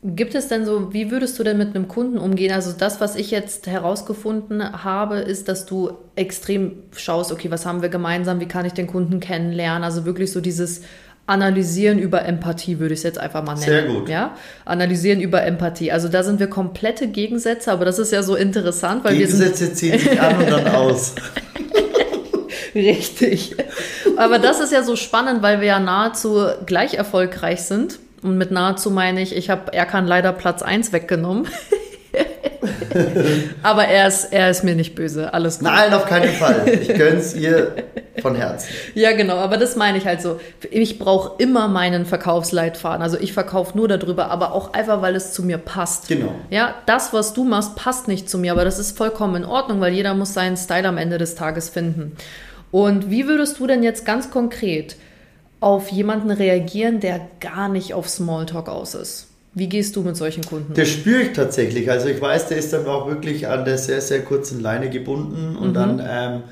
Gibt 0.03 0.35
es 0.35 0.49
denn 0.49 0.65
so, 0.65 0.95
wie 0.95 1.11
würdest 1.11 1.39
du 1.39 1.43
denn 1.43 1.59
mit 1.59 1.75
einem 1.75 1.87
Kunden 1.87 2.17
umgehen? 2.17 2.53
Also 2.53 2.73
das, 2.73 3.03
was 3.03 3.17
ich 3.17 3.31
jetzt 3.31 3.67
herausgefunden 3.67 4.83
habe, 4.83 5.19
ist, 5.19 5.47
dass 5.49 5.67
du 5.67 5.91
extrem 6.17 6.85
schaust, 6.97 7.33
okay, 7.33 7.51
was 7.51 7.67
haben 7.67 7.83
wir 7.83 7.91
gemeinsam, 7.91 8.41
wie 8.41 8.49
kann 8.49 8.65
ich 8.65 8.73
den 8.73 8.87
Kunden 8.87 9.21
kennenlernen? 9.21 9.85
Also 9.85 10.07
wirklich 10.07 10.33
so 10.33 10.41
dieses 10.41 10.83
Analysieren 11.27 11.99
über 11.99 12.25
Empathie, 12.25 12.79
würde 12.79 12.95
ich 12.95 13.01
es 13.01 13.05
jetzt 13.05 13.19
einfach 13.19 13.45
mal 13.45 13.53
nennen. 13.53 13.65
Sehr 13.65 13.83
gut. 13.85 14.09
Ja? 14.09 14.37
Analysieren 14.65 15.21
über 15.21 15.43
Empathie. 15.43 15.93
Also 15.93 16.09
da 16.09 16.23
sind 16.23 16.41
wir 16.41 16.49
komplette 16.49 17.07
Gegensätze, 17.07 17.71
aber 17.71 17.85
das 17.85 17.99
ist 17.99 18.11
ja 18.11 18.23
so 18.23 18.35
interessant, 18.35 19.05
weil 19.05 19.17
Gegensätze 19.17 19.67
wir 19.67 19.75
ziehen 19.75 19.99
sich 19.99 20.21
an 20.21 20.39
und 20.39 20.51
dann 20.51 20.67
aus. 20.75 21.15
Richtig. 22.75 23.55
Aber 24.21 24.39
das 24.39 24.61
ist 24.61 24.73
ja 24.73 24.83
so 24.83 24.97
spannend, 24.97 25.43
weil 25.43 25.61
wir 25.61 25.69
ja 25.69 25.81
nahezu 25.81 26.47
gleich 26.67 26.95
erfolgreich 26.95 27.63
sind. 27.63 27.99
Und 28.23 28.37
mit 28.37 28.51
nahezu 28.51 28.91
meine 28.91 29.23
ich, 29.23 29.35
ich 29.35 29.49
habe 29.49 29.73
Erkan 29.73 30.07
leider 30.07 30.33
Platz 30.33 30.63
1 30.63 30.93
weggenommen. 30.93 31.49
Aber 33.63 33.85
er 33.85 34.09
ist, 34.09 34.33
er 34.33 34.51
ist 34.51 34.65
mir 34.65 34.75
nicht 34.75 34.95
böse, 34.95 35.33
alles 35.33 35.61
gut. 35.61 35.69
Nein, 35.69 35.95
auf 35.95 36.07
keinen 36.07 36.35
Fall. 36.35 36.69
Ich 36.69 36.93
gönn's 36.95 37.35
ihr 37.35 37.75
von 38.21 38.35
Herzen. 38.35 38.69
Ja, 38.95 39.13
genau, 39.13 39.37
aber 39.37 39.57
das 39.57 39.77
meine 39.77 39.97
ich 39.97 40.07
halt 40.07 40.21
so. 40.21 40.41
Ich 40.71 40.99
brauche 40.99 41.43
immer 41.43 41.69
meinen 41.69 42.05
Verkaufsleitfaden. 42.05 43.03
Also 43.03 43.19
ich 43.19 43.33
verkaufe 43.33 43.77
nur 43.77 43.89
darüber, 43.89 44.31
aber 44.31 44.53
auch 44.53 44.75
einfach, 44.75 45.01
weil 45.01 45.15
es 45.15 45.33
zu 45.33 45.43
mir 45.43 45.59
passt. 45.59 46.09
Genau. 46.09 46.35
Ja, 46.51 46.75
das, 46.87 47.13
was 47.13 47.33
du 47.33 47.45
machst, 47.45 47.77
passt 47.77 48.09
nicht 48.09 48.29
zu 48.29 48.39
mir, 48.39 48.53
aber 48.53 48.65
das 48.65 48.79
ist 48.79 48.99
vollkommen 48.99 49.37
in 49.37 49.45
Ordnung, 49.45 49.81
weil 49.81 49.93
jeder 49.93 50.15
muss 50.15 50.35
seinen 50.35 50.57
Style 50.57 50.89
am 50.89 50.99
Ende 50.99 51.17
des 51.17 51.35
Tages 51.35 51.71
finden. 51.71 52.17
Und 52.71 53.11
wie 53.11 53.27
würdest 53.27 53.59
du 53.59 53.67
denn 53.67 53.83
jetzt 53.83 54.05
ganz 54.05 54.31
konkret 54.31 54.97
auf 55.61 55.89
jemanden 55.89 56.31
reagieren, 56.31 57.01
der 57.01 57.21
gar 57.41 57.69
nicht 57.69 57.95
auf 57.95 58.09
Smalltalk 58.09 58.69
aus 58.69 58.95
ist? 58.95 59.27
Wie 59.53 59.69
gehst 59.69 59.97
du 59.97 60.03
mit 60.03 60.17
solchen 60.17 60.45
Kunden? 60.45 60.75
Das 60.75 60.89
spüre 60.89 61.23
ich 61.23 61.33
tatsächlich. 61.33 61.91
Also 61.91 62.09
ich 62.09 62.21
weiß, 62.21 62.49
der 62.49 62.59
ist 62.59 62.73
dann 62.73 62.87
auch 62.87 63.09
wirklich 63.09 63.49
an 63.49 63.65
der 63.65 63.79
sehr, 63.79 64.01
sehr 64.01 64.23
kurzen 64.23 64.61
Leine 64.61 64.91
gebunden 64.91 65.57
und 65.57 65.71
mhm. 65.71 65.75
dann 65.75 66.03
ähm, 66.09 66.43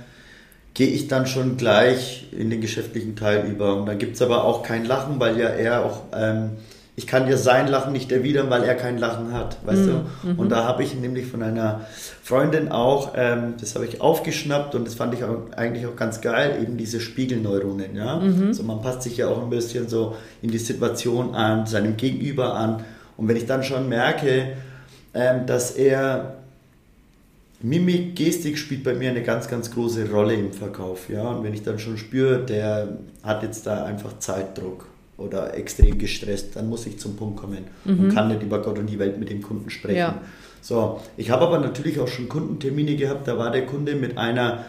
gehe 0.75 0.89
ich 0.89 1.07
dann 1.07 1.27
schon 1.27 1.57
gleich 1.57 2.27
in 2.33 2.51
den 2.51 2.61
geschäftlichen 2.61 3.15
Teil 3.15 3.47
über. 3.49 3.77
Und 3.77 3.87
dann 3.87 3.99
gibt 3.99 4.17
es 4.17 4.23
aber 4.23 4.45
auch 4.45 4.65
kein 4.65 4.85
Lachen, 4.85 5.21
weil 5.21 5.39
ja 5.39 5.49
er 5.49 5.85
auch 5.85 6.03
ähm, 6.13 6.51
ich 6.99 7.07
kann 7.07 7.29
dir 7.29 7.39
sein 7.39 7.69
Lachen 7.69 7.93
nicht 7.93 8.11
erwidern, 8.11 8.51
weil 8.51 8.65
er 8.65 8.75
kein 8.75 8.99
Lachen 8.99 9.33
hat, 9.33 9.59
weißt 9.65 9.83
mhm. 9.83 10.01
du? 10.25 10.43
Und 10.43 10.49
da 10.49 10.65
habe 10.65 10.83
ich 10.83 10.97
nämlich 10.97 11.27
von 11.27 11.45
einer 11.45 11.83
Freundin 12.25 12.73
auch, 12.73 13.13
ähm, 13.15 13.55
das 13.61 13.77
habe 13.77 13.87
ich 13.87 14.01
aufgeschnappt 14.01 14.75
und 14.75 14.85
das 14.85 14.97
fand 14.97 15.15
ich 15.15 15.23
auch, 15.23 15.53
eigentlich 15.57 15.87
auch 15.87 15.95
ganz 15.95 16.21
geil, 16.21 16.59
eben 16.61 16.77
diese 16.77 16.99
Spiegelneuronen, 16.99 17.95
ja? 17.95 18.19
Mhm. 18.19 18.53
So 18.53 18.65
man 18.65 18.83
passt 18.83 19.03
sich 19.03 19.17
ja 19.17 19.29
auch 19.29 19.41
ein 19.41 19.49
bisschen 19.49 19.89
so 19.89 20.17
in 20.43 20.51
die 20.51 20.59
Situation 20.59 21.37
an, 21.37 21.67
seinem 21.67 21.97
Gegenüber 21.97 22.55
an 22.55 22.83
und 23.17 23.29
wenn 23.29 23.37
ich 23.37 23.47
dann 23.47 23.63
schon 23.63 23.89
merke, 23.89 24.55
ähm, 25.15 25.47
dass 25.47 25.71
er 25.71 26.39
Mimik, 27.63 28.17
Gestik 28.17 28.59
spielt 28.59 28.83
bei 28.83 28.95
mir 28.95 29.11
eine 29.11 29.23
ganz, 29.23 29.47
ganz 29.47 29.71
große 29.71 30.11
Rolle 30.11 30.35
im 30.35 30.53
Verkauf, 30.53 31.09
ja? 31.09 31.23
Und 31.23 31.45
wenn 31.45 31.55
ich 31.55 31.63
dann 31.63 31.79
schon 31.79 31.97
spüre, 31.97 32.45
der 32.45 32.99
hat 33.23 33.45
jetzt 33.45 33.69
da 33.69 33.85
einfach 33.85 34.19
Zeitdruck 34.19 34.87
oder 35.19 35.55
extrem 35.55 35.99
gestresst, 35.99 36.57
dann 36.57 36.69
muss 36.69 36.87
ich 36.87 36.99
zum 36.99 37.17
Punkt 37.17 37.39
kommen 37.39 37.65
mhm. 37.85 38.01
und 38.01 38.15
kann 38.15 38.29
nicht 38.29 38.43
über 38.43 38.63
Gott 38.63 38.79
und 38.79 38.87
die 38.87 38.99
Welt 38.99 39.19
mit 39.19 39.29
dem 39.29 39.43
Kunden 39.43 39.69
sprechen. 39.69 39.99
Ja. 39.99 40.21
So, 40.63 41.01
ich 41.17 41.31
habe 41.31 41.47
aber 41.47 41.59
natürlich 41.59 42.01
auch 42.01 42.09
schon 42.09 42.29
Kundentermine 42.29 42.97
gehabt, 42.97 43.29
da 43.29 43.37
war 43.37 43.51
der 43.51 43.67
Kunde 43.67 43.95
mit 43.95 44.17
einer 44.17 44.65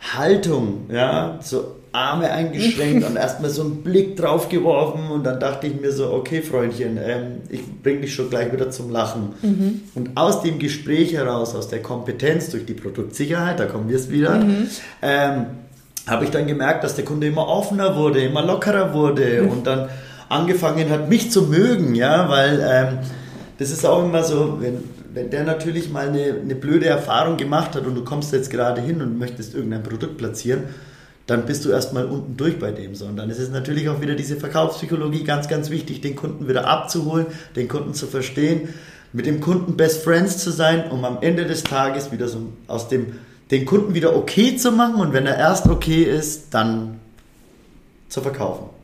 Haltung, 0.00 0.86
ja, 0.92 1.38
so 1.42 1.76
Arme 1.92 2.30
eingeschränkt 2.30 3.06
und 3.08 3.16
erstmal 3.16 3.50
so 3.50 3.62
einen 3.62 3.82
Blick 3.82 4.16
drauf 4.16 4.48
geworfen 4.48 5.10
und 5.10 5.24
dann 5.24 5.40
dachte 5.40 5.66
ich 5.66 5.80
mir 5.80 5.90
so, 5.90 6.12
okay 6.12 6.42
Freundchen, 6.42 6.98
ähm, 7.02 7.40
ich 7.48 7.60
bringe 7.82 8.02
dich 8.02 8.14
schon 8.14 8.30
gleich 8.30 8.52
wieder 8.52 8.70
zum 8.70 8.90
Lachen. 8.90 9.34
Mhm. 9.42 9.80
Und 9.94 10.16
aus 10.16 10.42
dem 10.42 10.58
Gespräch 10.58 11.14
heraus, 11.14 11.54
aus 11.54 11.68
der 11.68 11.82
Kompetenz 11.82 12.50
durch 12.50 12.66
die 12.66 12.74
Produktsicherheit, 12.74 13.58
da 13.58 13.66
kommen 13.66 13.88
wir 13.88 13.96
es 13.96 14.10
wieder, 14.10 14.36
mhm. 14.36 14.68
ähm, 15.02 15.46
habe 16.08 16.24
ich 16.24 16.30
dann 16.30 16.46
gemerkt, 16.46 16.84
dass 16.84 16.94
der 16.94 17.04
Kunde 17.04 17.26
immer 17.26 17.46
offener 17.46 17.96
wurde, 17.96 18.22
immer 18.22 18.44
lockerer 18.44 18.92
wurde 18.92 19.42
mhm. 19.42 19.50
und 19.50 19.66
dann 19.66 19.88
angefangen 20.28 20.90
hat, 20.90 21.08
mich 21.08 21.30
zu 21.30 21.42
mögen, 21.42 21.94
ja, 21.94 22.28
weil 22.28 22.60
ähm, 22.62 22.98
das 23.58 23.70
ist 23.70 23.84
auch 23.84 24.04
immer 24.04 24.22
so, 24.22 24.58
wenn, 24.60 24.84
wenn 25.12 25.30
der 25.30 25.44
natürlich 25.44 25.90
mal 25.90 26.08
eine, 26.08 26.36
eine 26.42 26.54
blöde 26.54 26.86
Erfahrung 26.86 27.36
gemacht 27.36 27.74
hat 27.74 27.86
und 27.86 27.94
du 27.94 28.04
kommst 28.04 28.32
jetzt 28.32 28.50
gerade 28.50 28.80
hin 28.80 29.00
und 29.00 29.18
möchtest 29.18 29.54
irgendein 29.54 29.82
Produkt 29.82 30.16
platzieren, 30.18 30.64
dann 31.26 31.44
bist 31.44 31.64
du 31.64 31.70
erstmal 31.70 32.06
unten 32.06 32.36
durch 32.36 32.58
bei 32.58 32.70
dem. 32.70 32.94
So. 32.94 33.04
Und 33.04 33.16
dann 33.16 33.28
ist 33.28 33.38
es 33.38 33.50
natürlich 33.50 33.88
auch 33.88 34.00
wieder 34.00 34.14
diese 34.14 34.36
Verkaufspsychologie 34.36 35.24
ganz, 35.24 35.46
ganz 35.48 35.70
wichtig, 35.70 36.00
den 36.00 36.16
Kunden 36.16 36.48
wieder 36.48 36.66
abzuholen, 36.66 37.26
den 37.54 37.68
Kunden 37.68 37.92
zu 37.92 38.06
verstehen, 38.06 38.70
mit 39.12 39.26
dem 39.26 39.40
Kunden 39.40 39.76
Best 39.76 40.02
Friends 40.04 40.38
zu 40.38 40.50
sein, 40.50 40.90
um 40.90 41.04
am 41.04 41.18
Ende 41.20 41.44
des 41.44 41.64
Tages 41.64 42.12
wieder 42.12 42.28
so 42.28 42.52
aus 42.66 42.88
dem, 42.88 43.06
den 43.50 43.64
Kunden 43.64 43.94
wieder 43.94 44.16
okay 44.16 44.56
zu 44.56 44.72
machen 44.72 44.96
und 44.96 45.12
wenn 45.12 45.26
er 45.26 45.36
erst 45.36 45.66
okay 45.66 46.02
ist, 46.02 46.52
dann 46.54 47.00
zu 48.08 48.20
verkaufen. 48.20 48.77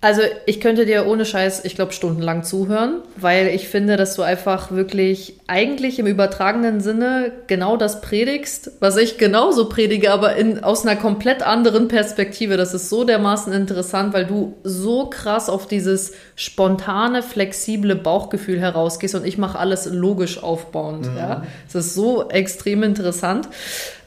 Also 0.00 0.22
ich 0.46 0.60
könnte 0.60 0.86
dir 0.86 1.06
ohne 1.08 1.24
Scheiß, 1.24 1.64
ich 1.64 1.74
glaube, 1.74 1.92
stundenlang 1.92 2.44
zuhören, 2.44 3.02
weil 3.16 3.48
ich 3.48 3.66
finde, 3.66 3.96
dass 3.96 4.14
du 4.14 4.22
einfach 4.22 4.70
wirklich 4.70 5.40
eigentlich 5.48 5.98
im 5.98 6.06
übertragenen 6.06 6.80
Sinne 6.80 7.32
genau 7.48 7.76
das 7.76 8.00
predigst, 8.00 8.70
was 8.78 8.96
ich 8.96 9.18
genauso 9.18 9.68
predige, 9.68 10.12
aber 10.12 10.36
in, 10.36 10.62
aus 10.62 10.86
einer 10.86 10.94
komplett 10.94 11.42
anderen 11.42 11.88
Perspektive. 11.88 12.56
Das 12.56 12.74
ist 12.74 12.90
so 12.90 13.02
dermaßen 13.02 13.52
interessant, 13.52 14.14
weil 14.14 14.24
du 14.24 14.54
so 14.62 15.06
krass 15.06 15.50
auf 15.50 15.66
dieses 15.66 16.12
spontane, 16.36 17.24
flexible 17.24 17.96
Bauchgefühl 17.96 18.60
herausgehst 18.60 19.16
und 19.16 19.26
ich 19.26 19.36
mache 19.36 19.58
alles 19.58 19.86
logisch 19.86 20.40
aufbauend. 20.40 21.10
Mhm. 21.10 21.16
Ja, 21.16 21.42
das 21.72 21.86
ist 21.86 21.94
so 21.94 22.28
extrem 22.28 22.84
interessant. 22.84 23.48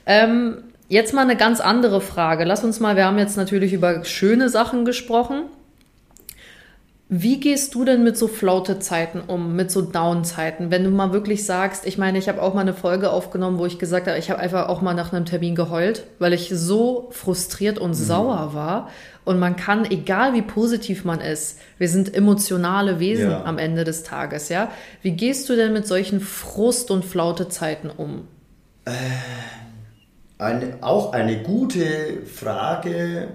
Ähm, 0.05 0.63
jetzt 0.87 1.13
mal 1.13 1.23
eine 1.23 1.35
ganz 1.35 1.59
andere 1.59 1.99
Frage. 1.99 2.45
Lass 2.45 2.63
uns 2.63 2.79
mal, 2.79 2.95
wir 2.95 3.05
haben 3.05 3.19
jetzt 3.19 3.35
natürlich 3.35 3.73
über 3.73 4.05
schöne 4.05 4.47
Sachen 4.47 4.85
gesprochen. 4.85 5.43
Wie 7.13 7.41
gehst 7.41 7.75
du 7.75 7.83
denn 7.83 8.05
mit 8.05 8.17
so 8.17 8.29
Flaute-Zeiten 8.29 9.19
um, 9.27 9.53
mit 9.53 9.69
so 9.69 9.81
Down-Zeiten, 9.81 10.71
wenn 10.71 10.85
du 10.85 10.91
mal 10.91 11.11
wirklich 11.11 11.45
sagst, 11.45 11.85
ich 11.85 11.97
meine, 11.97 12.17
ich 12.17 12.29
habe 12.29 12.41
auch 12.41 12.53
mal 12.53 12.61
eine 12.61 12.73
Folge 12.73 13.11
aufgenommen, 13.11 13.57
wo 13.57 13.65
ich 13.65 13.79
gesagt 13.79 14.07
habe, 14.07 14.17
ich 14.17 14.31
habe 14.31 14.39
einfach 14.39 14.69
auch 14.69 14.81
mal 14.81 14.93
nach 14.93 15.11
einem 15.11 15.25
Termin 15.25 15.53
geheult, 15.53 16.05
weil 16.19 16.31
ich 16.31 16.47
so 16.55 17.09
frustriert 17.11 17.79
und 17.79 17.89
mhm. 17.89 17.95
sauer 17.95 18.53
war. 18.53 18.87
Und 19.25 19.39
man 19.39 19.57
kann, 19.57 19.83
egal 19.83 20.33
wie 20.35 20.41
positiv 20.41 21.03
man 21.03 21.19
ist, 21.19 21.59
wir 21.77 21.89
sind 21.89 22.15
emotionale 22.15 23.01
Wesen 23.01 23.31
ja. 23.31 23.43
am 23.43 23.57
Ende 23.57 23.83
des 23.83 24.03
Tages, 24.03 24.47
ja. 24.47 24.71
Wie 25.01 25.11
gehst 25.11 25.49
du 25.49 25.57
denn 25.57 25.73
mit 25.73 25.85
solchen 25.85 26.21
Frust- 26.21 26.91
und 26.91 27.03
Flaute-Zeiten 27.03 27.89
um? 27.89 28.29
Äh, 28.85 28.91
eine, 30.37 30.77
auch 30.79 31.11
eine 31.11 31.43
gute 31.43 32.25
Frage. 32.25 33.27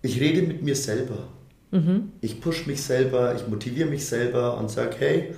Ich 0.00 0.20
rede 0.20 0.42
mit 0.42 0.62
mir 0.62 0.76
selber. 0.76 1.26
Mhm. 1.70 2.12
Ich 2.20 2.40
push 2.40 2.66
mich 2.66 2.82
selber, 2.82 3.34
ich 3.34 3.46
motiviere 3.46 3.88
mich 3.88 4.06
selber 4.06 4.58
und 4.58 4.70
sage, 4.70 4.96
hey, 4.98 5.34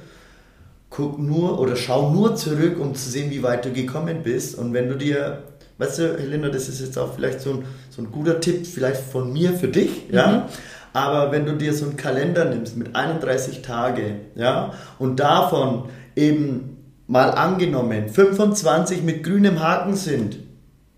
guck 0.90 1.18
nur 1.18 1.58
oder 1.58 1.76
schau 1.76 2.10
nur 2.10 2.36
zurück, 2.36 2.78
um 2.78 2.94
zu 2.94 3.08
sehen, 3.08 3.30
wie 3.30 3.42
weit 3.42 3.64
du 3.64 3.72
gekommen 3.72 4.22
bist. 4.22 4.56
Und 4.56 4.72
wenn 4.72 4.88
du 4.88 4.96
dir, 4.96 5.42
weißt 5.78 5.98
du, 5.98 6.18
Helena, 6.18 6.48
das 6.48 6.68
ist 6.68 6.80
jetzt 6.80 6.98
auch 6.98 7.14
vielleicht 7.14 7.40
so 7.40 7.50
ein, 7.50 7.64
so 7.90 8.02
ein 8.02 8.10
guter 8.10 8.40
Tipp, 8.40 8.66
vielleicht 8.66 9.02
von 9.02 9.32
mir 9.32 9.52
für 9.52 9.68
dich, 9.68 10.08
mhm. 10.08 10.14
ja. 10.14 10.48
Aber 10.94 11.32
wenn 11.32 11.46
du 11.46 11.56
dir 11.56 11.72
so 11.72 11.86
einen 11.86 11.96
Kalender 11.96 12.44
nimmst 12.44 12.76
mit 12.76 12.94
31 12.94 13.62
Tage, 13.62 14.16
ja, 14.34 14.74
und 14.98 15.20
davon 15.20 15.84
eben 16.14 16.76
mal 17.06 17.30
angenommen 17.30 18.10
25 18.10 19.02
mit 19.02 19.22
grünem 19.22 19.60
Haken 19.60 19.96
sind, 19.96 20.38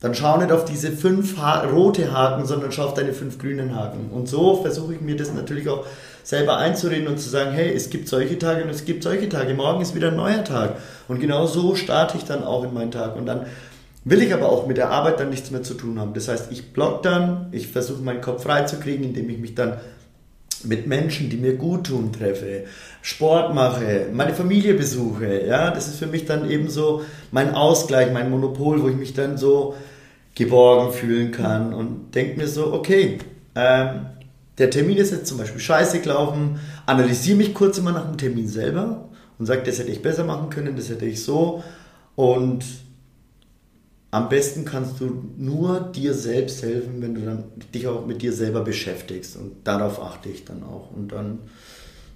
dann 0.01 0.15
schau 0.15 0.37
nicht 0.37 0.53
auf 0.53 0.65
diese 0.65 0.93
fünf 0.93 1.39
ha 1.39 1.65
rote 1.65 2.13
Haken, 2.13 2.45
sondern 2.47 2.73
schau 2.73 2.87
auf 2.87 2.95
deine 2.95 3.15
fünf 3.15 3.39
grünen 3.39 3.75
Haken. 3.75 4.11
Und 4.13 4.29
so 4.29 4.61
versuche 4.61 4.95
ich 4.95 5.01
mir 5.01 5.17
das 5.17 5.33
natürlich 5.33 5.69
auch 5.69 5.87
selber 6.23 6.57
einzureden 6.57 7.09
und 7.09 7.19
zu 7.19 7.29
sagen, 7.29 7.53
hey, 7.53 7.73
es 7.73 7.91
gibt 7.91 8.09
solche 8.09 8.39
Tage 8.39 8.65
und 8.65 8.71
es 8.71 8.85
gibt 8.85 9.03
solche 9.03 9.29
Tage. 9.29 9.55
Morgen 9.55 9.81
ist 9.81 9.95
wieder 9.95 10.09
ein 10.09 10.17
neuer 10.17 10.45
Tag. 10.45 10.77
Und 11.09 11.21
genau 11.21 11.47
so 11.47 11.75
starte 11.75 12.17
ich 12.19 12.25
dann 12.25 12.45
auch 12.45 12.65
in 12.65 12.75
meinen 12.75 12.91
Tag. 12.91 13.17
Und 13.17 13.27
dann 13.27 13.47
will 14.05 14.23
ich 14.23 14.33
aber 14.35 14.51
auch 14.51 14.67
mit 14.67 14.77
der 14.77 14.91
Arbeit 14.91 15.21
dann 15.21 15.31
nichts 15.31 15.51
mehr 15.51 15.63
zu 15.63 15.75
tun 15.75 15.99
haben. 15.99 16.13
Das 16.15 16.29
heißt, 16.29 16.53
ich 16.53 16.73
block 16.73 17.03
dann, 17.03 17.49
ich 17.53 17.69
versuche 17.69 18.03
meinen 18.03 18.21
Kopf 18.21 18.43
freizukriegen, 18.43 19.05
indem 19.05 19.31
ich 19.31 19.39
mich 19.39 19.55
dann 19.55 19.79
mit 20.67 20.87
Menschen, 20.87 21.31
die 21.31 21.37
mir 21.37 21.55
gut 21.55 21.89
tun, 21.89 22.13
treffe, 22.13 22.65
Sport 23.03 23.55
mache, 23.55 24.07
meine 24.13 24.35
Familie 24.35 24.75
besuche. 24.75 25.47
Ja, 25.47 25.71
das 25.71 25.89
ist 25.89 25.99
für 25.99 26.07
mich 26.07 26.25
dann 26.25 26.51
eben 26.51 26.69
so 26.69 27.03
mein 27.31 27.55
Ausgleich, 27.55 28.13
mein 28.13 28.31
Monopol, 28.31 28.83
wo 28.83 28.89
ich 28.89 28.97
mich 28.97 29.15
dann 29.15 29.37
so 29.37 29.75
geborgen 30.35 30.93
fühlen 30.93 31.31
kann 31.31 31.73
und 31.73 32.15
denke 32.15 32.39
mir 32.39 32.49
so, 32.49 32.73
okay, 32.73 33.19
ähm, 33.55 34.07
der 34.59 34.71
Termin 34.71 34.97
ist 34.97 35.13
jetzt 35.13 35.27
zum 35.27 35.39
Beispiel 35.39 35.61
scheiße 35.61 36.01
gelaufen, 36.01 36.61
analysiere 36.87 37.37
mich 37.37 37.55
kurz 37.55 37.79
immer 37.79 37.93
nach 37.93 38.07
dem 38.07 38.17
Termin 38.17 38.49
selber 38.49 39.09
und 39.39 39.47
sage, 39.47 39.63
das 39.65 39.79
hätte 39.79 39.91
ich 39.91 40.03
besser 40.03 40.25
machen 40.25 40.51
können, 40.51 40.77
das 40.77 40.89
hätte 40.89 41.07
ich 41.07 41.23
so 41.23 41.63
und 42.17 42.65
am 44.15 44.29
besten 44.29 44.65
kannst 44.65 45.01
du 45.01 45.25
nur 45.37 45.81
dir 45.81 46.15
selbst 46.15 46.63
helfen, 46.63 47.03
wenn 47.03 47.17
du 47.17 47.23
dann 47.23 47.45
dich 47.75 47.89
auch 47.89 48.07
mit 48.07 48.23
dir 48.23 48.33
selber 48.33 48.61
beschäftigst 48.61 49.37
und 49.37 49.57
darauf 49.65 50.01
achte 50.01 50.29
ich 50.29 50.45
dann 50.45 50.63
auch 50.63 50.93
und 50.95 51.11
dann 51.11 51.41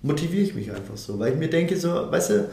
motiviere 0.03 0.45
ich 0.45 0.55
mich 0.55 0.71
einfach 0.71 0.97
so, 0.97 1.19
weil 1.19 1.33
ich 1.33 1.39
mir 1.41 1.51
denke 1.51 1.77
so, 1.77 1.89
weißt 1.89 2.31
du, 2.31 2.51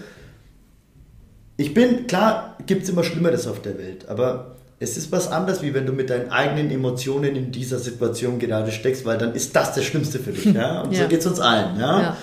ich 1.58 1.76
bin, 1.76 2.08
klar 2.08 2.58
gibt 2.66 2.84
es 2.84 2.90
immer 2.90 3.04
Schlimmeres 3.04 3.46
auf 3.46 3.62
der 3.62 3.78
Welt, 3.78 4.10
aber 4.10 4.56
es 4.80 4.98
ist 4.98 5.12
was 5.12 5.28
anderes, 5.28 5.62
wie 5.62 5.76
wenn 5.76 5.86
du 5.86 5.94
mit 5.94 6.10
deinen 6.10 6.32
eigenen 6.32 6.72
Emotionen 6.72 7.36
in 7.36 7.52
dieser 7.52 7.78
Situation 7.78 8.40
gerade 8.40 8.72
steckst, 8.72 9.06
weil 9.06 9.20
dann 9.20 9.36
ist 9.36 9.56
das 9.56 9.76
das 9.76 9.84
Schlimmste 9.84 10.18
für 10.18 10.32
dich. 10.32 10.46
Ja? 10.56 10.82
Und 10.82 10.92
ja. 10.92 11.04
so 11.04 11.08
geht 11.08 11.20
es 11.20 11.28
uns 11.28 11.40
allen. 11.40 11.80
Ja? 11.80 12.02
ja. 12.02 12.18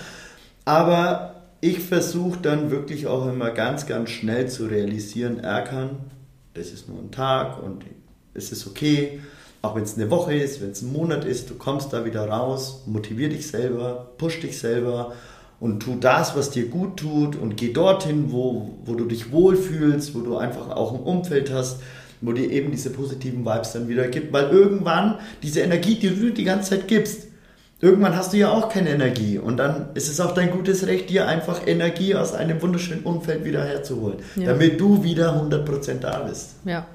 Aber 0.65 1.43
ich 1.61 1.79
versuche 1.79 2.41
dann 2.43 2.73
wirklich 2.73 3.07
auch 3.07 3.29
immer 3.29 3.51
ganz, 3.51 3.87
ganz 3.87 4.11
schnell 4.11 4.49
zu 4.49 4.67
realisieren, 4.67 5.39
Erkan, 5.39 5.99
das 6.55 6.71
ist 6.71 6.89
nur 6.89 6.99
ein 6.99 7.11
Tag 7.11 7.63
und 7.63 7.85
es 8.35 8.53
ist 8.53 8.67
okay, 8.67 9.21
auch 9.63 9.77
wenn 9.77 9.85
es 9.85 9.97
eine 9.97 10.11
Woche 10.11 10.35
ist, 10.35 10.61
wenn 10.61 10.71
es 10.71 10.83
ein 10.83 10.93
Monat 10.93 11.25
ist, 11.25 11.49
du 11.49 11.55
kommst 11.55 11.93
da 11.93 12.05
wieder 12.05 12.29
raus, 12.29 12.83
motivier 12.87 13.29
dich 13.29 13.47
selber, 13.47 14.13
push 14.19 14.41
dich 14.41 14.59
selber 14.59 15.15
und 15.61 15.81
tu 15.81 15.97
das, 15.99 16.37
was 16.37 16.51
dir 16.51 16.67
gut 16.69 16.97
tut 16.97 17.37
und 17.37 17.57
geh 17.57 17.73
dorthin, 17.73 18.33
wo, 18.33 18.75
wo 18.85 18.95
du 18.95 19.05
dich 19.05 19.31
wohlfühlst, 19.31 20.15
wo 20.15 20.21
du 20.21 20.37
einfach 20.37 20.71
auch 20.71 20.93
ein 20.93 21.01
Umfeld 21.01 21.53
hast, 21.53 21.81
wo 22.21 22.33
dir 22.33 22.51
eben 22.51 22.73
diese 22.73 22.91
positiven 22.91 23.45
Vibes 23.45 23.73
dann 23.73 23.89
wieder 23.89 24.09
gibt, 24.09 24.33
weil 24.33 24.51
irgendwann 24.51 25.19
diese 25.43 25.61
Energie, 25.61 25.95
die 25.95 26.11
du 26.11 26.33
die 26.33 26.45
ganze 26.45 26.71
Zeit 26.71 26.89
gibst, 26.89 27.29
irgendwann 27.83 28.17
hast 28.17 28.33
du 28.33 28.39
ja 28.39 28.51
auch 28.51 28.69
keine 28.69 28.91
Energie 28.91 29.39
und 29.39 29.59
dann 29.59 29.89
ist 29.95 30.09
es 30.09 30.21
auch 30.21 30.33
dein 30.33 30.53
gutes 30.53 30.87
Recht, 30.87 31.11
dir 31.11 31.27
einfach 31.27 31.67
Energie 31.67 32.15
aus 32.15 32.33
einem 32.33 32.63
wunderschönen 32.63 33.03
Umfeld 33.03 33.45
wieder 33.45 33.65
herzuholen, 33.65 34.19
ja. 34.37 34.47
damit 34.47 34.81
du 34.81 35.03
wieder 35.03 35.35
100% 35.35 35.99
da 35.99 36.21
bist. 36.21 36.55
Ja. 36.65 36.87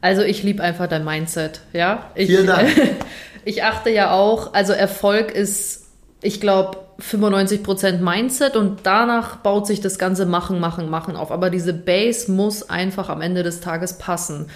Also 0.00 0.22
ich 0.22 0.42
liebe 0.42 0.62
einfach 0.62 0.88
dein 0.88 1.04
Mindset, 1.04 1.60
ja. 1.72 2.10
Ich, 2.16 2.26
Vielen 2.26 2.46
Dank. 2.46 2.68
ich 3.44 3.62
achte 3.62 3.90
ja 3.90 4.10
auch, 4.10 4.52
also 4.54 4.72
Erfolg 4.72 5.30
ist, 5.30 5.86
ich 6.20 6.40
glaube, 6.40 6.78
95% 7.00 7.98
Mindset 7.98 8.56
und 8.56 8.80
danach 8.82 9.36
baut 9.36 9.68
sich 9.68 9.80
das 9.80 9.98
ganze 9.98 10.26
Machen, 10.26 10.58
Machen, 10.58 10.90
Machen 10.90 11.14
auf. 11.14 11.30
Aber 11.30 11.48
diese 11.48 11.72
Base 11.72 12.30
muss 12.30 12.68
einfach 12.68 13.08
am 13.08 13.22
Ende 13.22 13.44
des 13.44 13.60
Tages 13.60 13.98
passen. 13.98 14.46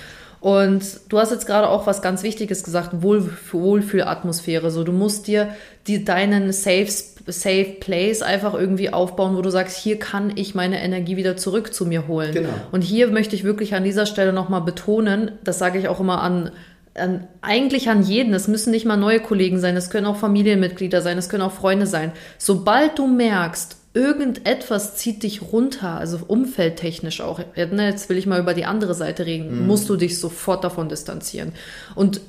Und 0.42 0.82
du 1.08 1.20
hast 1.20 1.30
jetzt 1.30 1.46
gerade 1.46 1.68
auch 1.68 1.86
was 1.86 2.02
ganz 2.02 2.24
Wichtiges 2.24 2.64
gesagt, 2.64 3.00
Wohl, 3.00 3.30
Wohlfühlatmosphäre. 3.52 4.72
So, 4.72 4.82
du 4.82 4.90
musst 4.90 5.28
dir 5.28 5.50
die, 5.86 6.04
deinen 6.04 6.52
Safe, 6.52 6.88
Safe 6.88 7.76
Place 7.78 8.22
einfach 8.22 8.52
irgendwie 8.52 8.92
aufbauen, 8.92 9.36
wo 9.36 9.42
du 9.42 9.50
sagst, 9.50 9.76
hier 9.76 10.00
kann 10.00 10.32
ich 10.34 10.56
meine 10.56 10.82
Energie 10.82 11.16
wieder 11.16 11.36
zurück 11.36 11.72
zu 11.72 11.86
mir 11.86 12.08
holen. 12.08 12.34
Genau. 12.34 12.48
Und 12.72 12.82
hier 12.82 13.06
möchte 13.06 13.36
ich 13.36 13.44
wirklich 13.44 13.76
an 13.76 13.84
dieser 13.84 14.04
Stelle 14.04 14.32
nochmal 14.32 14.62
betonen, 14.62 15.30
das 15.44 15.60
sage 15.60 15.78
ich 15.78 15.86
auch 15.86 16.00
immer 16.00 16.20
an 16.20 16.50
an, 16.94 17.26
eigentlich 17.40 17.88
an 17.88 18.02
jeden. 18.02 18.34
Es 18.34 18.48
müssen 18.48 18.70
nicht 18.70 18.84
mal 18.84 18.98
neue 18.98 19.20
Kollegen 19.20 19.58
sein, 19.58 19.78
es 19.78 19.88
können 19.88 20.04
auch 20.04 20.16
Familienmitglieder 20.16 21.00
sein, 21.00 21.16
es 21.16 21.30
können 21.30 21.42
auch 21.42 21.52
Freunde 21.52 21.86
sein. 21.86 22.12
Sobald 22.36 22.98
du 22.98 23.06
merkst, 23.06 23.78
irgendetwas 23.94 24.96
zieht 24.96 25.22
dich 25.22 25.42
runter, 25.42 25.98
also 25.98 26.20
umfeldtechnisch 26.26 27.20
auch, 27.20 27.40
ne, 27.56 27.88
jetzt 27.88 28.08
will 28.08 28.16
ich 28.16 28.26
mal 28.26 28.40
über 28.40 28.54
die 28.54 28.64
andere 28.64 28.94
Seite 28.94 29.26
reden, 29.26 29.60
mhm. 29.60 29.66
musst 29.66 29.88
du 29.88 29.96
dich 29.96 30.18
sofort 30.18 30.64
davon 30.64 30.88
distanzieren. 30.88 31.52
Und 31.94 32.20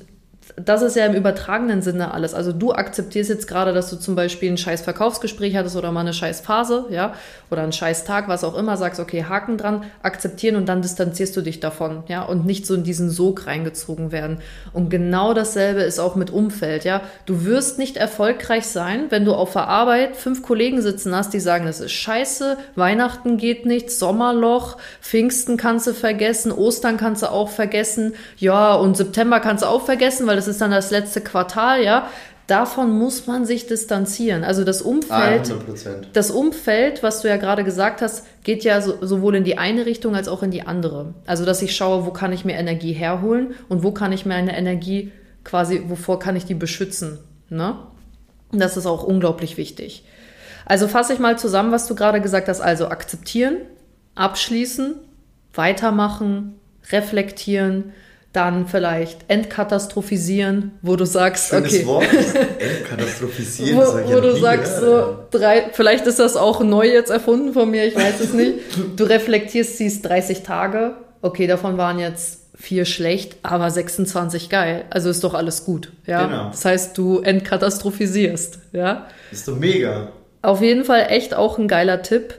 das 0.56 0.82
ist 0.82 0.94
ja 0.94 1.04
im 1.06 1.14
übertragenen 1.14 1.82
Sinne 1.82 2.14
alles. 2.14 2.32
Also 2.32 2.52
du 2.52 2.72
akzeptierst 2.72 3.28
jetzt 3.28 3.48
gerade, 3.48 3.72
dass 3.72 3.90
du 3.90 3.96
zum 3.96 4.14
Beispiel 4.14 4.52
ein 4.52 4.56
scheiß 4.56 4.82
Verkaufsgespräch 4.82 5.56
hattest 5.56 5.74
oder 5.74 5.90
mal 5.90 6.00
eine 6.00 6.12
scheiß 6.12 6.40
Phase, 6.40 6.86
ja, 6.90 7.14
oder 7.50 7.62
einen 7.62 7.72
scheiß 7.72 8.04
Tag, 8.04 8.28
was 8.28 8.44
auch 8.44 8.56
immer, 8.56 8.76
sagst, 8.76 9.00
okay, 9.00 9.24
Haken 9.24 9.58
dran, 9.58 9.84
akzeptieren 10.02 10.54
und 10.54 10.66
dann 10.66 10.80
distanzierst 10.80 11.36
du 11.36 11.40
dich 11.40 11.58
davon, 11.58 12.04
ja, 12.06 12.22
und 12.22 12.46
nicht 12.46 12.66
so 12.66 12.74
in 12.74 12.84
diesen 12.84 13.10
Sog 13.10 13.46
reingezogen 13.46 14.12
werden. 14.12 14.38
Und 14.72 14.90
genau 14.90 15.34
dasselbe 15.34 15.80
ist 15.80 15.98
auch 15.98 16.14
mit 16.14 16.30
Umfeld, 16.30 16.84
ja. 16.84 17.00
Du 17.26 17.44
wirst 17.44 17.78
nicht 17.78 17.96
erfolgreich 17.96 18.66
sein, 18.66 19.06
wenn 19.08 19.24
du 19.24 19.34
auf 19.34 19.54
der 19.54 19.66
Arbeit 19.66 20.16
fünf 20.16 20.42
Kollegen 20.42 20.82
sitzen 20.82 21.16
hast, 21.16 21.34
die 21.34 21.40
sagen, 21.40 21.66
das 21.66 21.80
ist 21.80 21.92
scheiße, 21.92 22.58
Weihnachten 22.76 23.38
geht 23.38 23.66
nicht, 23.66 23.90
Sommerloch, 23.90 24.76
Pfingsten 25.00 25.56
kannst 25.56 25.88
du 25.88 25.94
vergessen, 25.94 26.52
Ostern 26.52 26.96
kannst 26.96 27.22
du 27.22 27.30
auch 27.32 27.48
vergessen, 27.48 28.14
ja, 28.36 28.74
und 28.74 28.96
September 28.96 29.40
kannst 29.40 29.64
du 29.64 29.68
auch 29.68 29.84
vergessen, 29.84 30.28
weil 30.28 30.36
das 30.36 30.43
das 30.44 30.54
ist 30.54 30.60
dann 30.60 30.70
das 30.70 30.90
letzte 30.90 31.20
Quartal, 31.20 31.82
ja. 31.82 32.08
Davon 32.46 32.98
muss 32.98 33.26
man 33.26 33.46
sich 33.46 33.66
distanzieren. 33.66 34.44
Also 34.44 34.64
das 34.64 34.82
Umfeld, 34.82 35.46
100%. 35.46 36.08
das 36.12 36.30
Umfeld, 36.30 37.02
was 37.02 37.22
du 37.22 37.28
ja 37.28 37.38
gerade 37.38 37.64
gesagt 37.64 38.02
hast, 38.02 38.26
geht 38.44 38.64
ja 38.64 38.82
so, 38.82 38.98
sowohl 39.00 39.36
in 39.36 39.44
die 39.44 39.56
eine 39.56 39.86
Richtung 39.86 40.14
als 40.14 40.28
auch 40.28 40.42
in 40.42 40.50
die 40.50 40.66
andere. 40.66 41.14
Also 41.24 41.46
dass 41.46 41.62
ich 41.62 41.74
schaue, 41.74 42.04
wo 42.04 42.10
kann 42.10 42.34
ich 42.34 42.44
mir 42.44 42.56
Energie 42.56 42.92
herholen 42.92 43.54
und 43.70 43.82
wo 43.82 43.92
kann 43.92 44.12
ich 44.12 44.26
meine 44.26 44.54
Energie 44.56 45.10
quasi, 45.42 45.84
wovor 45.86 46.18
kann 46.18 46.36
ich 46.36 46.44
die 46.44 46.54
beschützen. 46.54 47.18
Ne? 47.48 47.76
Das 48.52 48.76
ist 48.76 48.84
auch 48.84 49.04
unglaublich 49.04 49.56
wichtig. 49.56 50.04
Also 50.66 50.86
fasse 50.86 51.14
ich 51.14 51.18
mal 51.18 51.38
zusammen, 51.38 51.72
was 51.72 51.86
du 51.86 51.94
gerade 51.94 52.20
gesagt 52.20 52.48
hast. 52.48 52.60
Also 52.60 52.88
akzeptieren, 52.88 53.56
abschließen, 54.16 54.96
weitermachen, 55.54 56.60
reflektieren, 56.92 57.92
dann 58.34 58.66
vielleicht 58.66 59.20
entkatastrophisieren, 59.28 60.72
wo 60.82 60.96
du 60.96 61.06
sagst, 61.06 61.50
Schönes 61.50 61.72
okay. 61.72 61.86
Wort, 61.86 62.04
entkatastrophisieren. 62.58 63.78
wo, 63.78 64.12
wo 64.12 64.20
du 64.20 64.36
sagst, 64.36 64.80
so 64.80 65.18
drei, 65.30 65.70
vielleicht 65.72 66.06
ist 66.06 66.18
das 66.18 66.36
auch 66.36 66.60
neu 66.60 66.86
jetzt 66.86 67.10
erfunden 67.10 67.52
von 67.52 67.70
mir, 67.70 67.86
ich 67.86 67.94
weiß 67.94 68.20
es 68.20 68.32
nicht. 68.34 68.58
Du 68.96 69.04
reflektierst, 69.04 69.78
siehst 69.78 70.04
30 70.04 70.42
Tage, 70.42 70.96
okay, 71.22 71.46
davon 71.46 71.78
waren 71.78 72.00
jetzt 72.00 72.40
vier 72.56 72.84
schlecht, 72.86 73.36
aber 73.42 73.70
26 73.70 74.50
geil. 74.50 74.84
Also 74.90 75.10
ist 75.10 75.22
doch 75.22 75.34
alles 75.34 75.64
gut, 75.64 75.92
ja. 76.06 76.26
Genau. 76.26 76.48
Das 76.50 76.64
heißt, 76.64 76.98
du 76.98 77.20
entkatastrophisierst, 77.20 78.58
ja. 78.72 79.06
Ist 79.30 79.46
doch 79.46 79.56
mega. 79.56 80.08
Auf 80.42 80.60
jeden 80.60 80.84
Fall 80.84 81.06
echt 81.08 81.34
auch 81.34 81.56
ein 81.58 81.68
geiler 81.68 82.02
Tipp. 82.02 82.34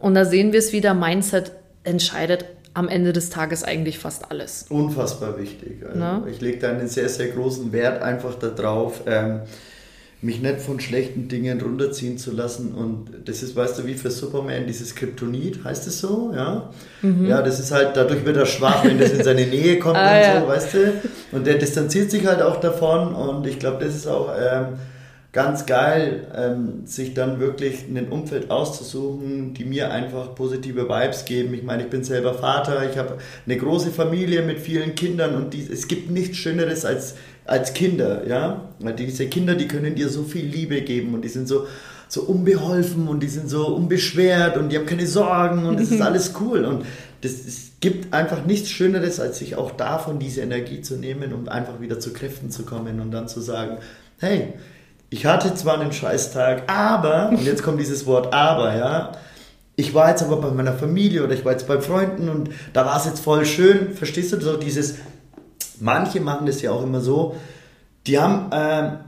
Und 0.00 0.14
da 0.14 0.24
sehen 0.24 0.52
wir 0.52 0.58
es 0.58 0.72
wieder, 0.72 0.92
Mindset 0.94 1.52
entscheidet 1.84 2.44
am 2.78 2.88
Ende 2.88 3.12
des 3.12 3.28
Tages 3.28 3.64
eigentlich 3.64 3.98
fast 3.98 4.30
alles. 4.30 4.66
Unfassbar 4.68 5.36
wichtig. 5.36 5.84
Also 5.84 6.26
ich 6.28 6.40
lege 6.40 6.58
da 6.58 6.70
einen 6.70 6.86
sehr, 6.86 7.08
sehr 7.08 7.28
großen 7.28 7.72
Wert 7.72 8.02
einfach 8.02 8.36
darauf, 8.36 9.02
ähm, 9.06 9.40
mich 10.20 10.40
nicht 10.40 10.60
von 10.60 10.78
schlechten 10.78 11.28
Dingen 11.28 11.60
runterziehen 11.60 12.18
zu 12.18 12.32
lassen. 12.32 12.74
Und 12.74 13.28
das 13.28 13.42
ist, 13.42 13.56
weißt 13.56 13.80
du, 13.80 13.86
wie 13.86 13.94
für 13.94 14.10
Superman 14.12 14.66
dieses 14.66 14.94
Kryptonit, 14.94 15.64
heißt 15.64 15.88
es 15.88 16.00
so? 16.00 16.32
Ja, 16.34 16.70
mhm. 17.02 17.26
ja 17.26 17.42
das 17.42 17.58
ist 17.58 17.72
halt, 17.72 17.96
dadurch 17.96 18.24
wird 18.24 18.36
er 18.36 18.46
schwach, 18.46 18.84
wenn 18.84 18.98
das 18.98 19.10
in 19.10 19.24
seine 19.24 19.46
Nähe 19.46 19.80
kommt 19.80 19.96
ah, 19.98 20.16
und 20.16 20.22
ja. 20.22 20.40
so, 20.40 20.46
weißt 20.46 20.74
du. 20.74 20.78
Und 21.32 21.46
der 21.46 21.58
distanziert 21.58 22.12
sich 22.12 22.26
halt 22.26 22.42
auch 22.42 22.60
davon. 22.60 23.12
Und 23.12 23.44
ich 23.46 23.58
glaube, 23.58 23.84
das 23.84 23.94
ist 23.96 24.06
auch. 24.06 24.30
Ähm, 24.40 24.78
ganz 25.32 25.66
geil, 25.66 26.26
ähm, 26.34 26.86
sich 26.86 27.12
dann 27.12 27.38
wirklich 27.38 27.84
ein 27.88 28.08
Umfeld 28.08 28.50
auszusuchen, 28.50 29.52
die 29.52 29.64
mir 29.64 29.90
einfach 29.90 30.34
positive 30.34 30.88
Vibes 30.88 31.26
geben. 31.26 31.52
Ich 31.52 31.62
meine, 31.62 31.82
ich 31.82 31.90
bin 31.90 32.02
selber 32.02 32.32
Vater, 32.34 32.90
ich 32.90 32.96
habe 32.96 33.18
eine 33.44 33.56
große 33.56 33.90
Familie 33.90 34.42
mit 34.42 34.58
vielen 34.58 34.94
Kindern 34.94 35.34
und 35.34 35.52
die, 35.52 35.68
es 35.70 35.86
gibt 35.86 36.10
nichts 36.10 36.38
Schöneres 36.38 36.86
als, 36.86 37.16
als 37.44 37.74
Kinder, 37.74 38.26
ja. 38.26 38.68
Weil 38.78 38.94
diese 38.94 39.26
Kinder, 39.26 39.54
die 39.54 39.68
können 39.68 39.94
dir 39.94 40.08
so 40.08 40.22
viel 40.22 40.46
Liebe 40.46 40.80
geben 40.80 41.12
und 41.12 41.22
die 41.22 41.28
sind 41.28 41.46
so, 41.46 41.66
so 42.08 42.22
unbeholfen 42.22 43.06
und 43.06 43.22
die 43.22 43.28
sind 43.28 43.50
so 43.50 43.66
unbeschwert 43.66 44.56
und 44.56 44.70
die 44.70 44.78
haben 44.78 44.86
keine 44.86 45.06
Sorgen 45.06 45.66
und 45.66 45.78
es 45.78 45.90
ist 45.90 46.00
alles 46.00 46.32
cool 46.40 46.64
und 46.64 46.86
das, 47.20 47.32
es 47.32 47.72
gibt 47.80 48.14
einfach 48.14 48.46
nichts 48.46 48.70
Schöneres, 48.70 49.20
als 49.20 49.40
sich 49.40 49.56
auch 49.56 49.72
davon 49.72 50.18
diese 50.18 50.40
Energie 50.40 50.80
zu 50.80 50.96
nehmen, 50.96 51.34
um 51.34 51.48
einfach 51.48 51.80
wieder 51.80 52.00
zu 52.00 52.14
Kräften 52.14 52.50
zu 52.50 52.62
kommen 52.62 53.00
und 53.00 53.10
dann 53.10 53.28
zu 53.28 53.42
sagen, 53.42 53.76
hey, 54.18 54.54
ich 55.10 55.26
hatte 55.26 55.54
zwar 55.54 55.80
einen 55.80 55.92
Scheißtag, 55.92 56.70
aber, 56.70 57.30
und 57.30 57.44
jetzt 57.44 57.62
kommt 57.62 57.80
dieses 57.80 58.06
Wort 58.06 58.32
aber, 58.32 58.76
ja, 58.76 59.12
ich 59.76 59.94
war 59.94 60.10
jetzt 60.10 60.22
aber 60.22 60.36
bei 60.36 60.50
meiner 60.50 60.72
Familie 60.72 61.22
oder 61.22 61.34
ich 61.34 61.44
war 61.44 61.52
jetzt 61.52 61.68
bei 61.68 61.80
Freunden 61.80 62.28
und 62.28 62.50
da 62.72 62.84
war 62.84 62.96
es 62.96 63.06
jetzt 63.06 63.20
voll 63.20 63.46
schön, 63.46 63.94
verstehst 63.94 64.32
du, 64.32 64.40
so 64.40 64.56
dieses, 64.56 64.96
manche 65.80 66.20
machen 66.20 66.46
das 66.46 66.60
ja 66.62 66.72
auch 66.72 66.82
immer 66.82 67.00
so, 67.00 67.36
die 68.06 68.18
haben 68.18 68.50
äh, 68.50 68.98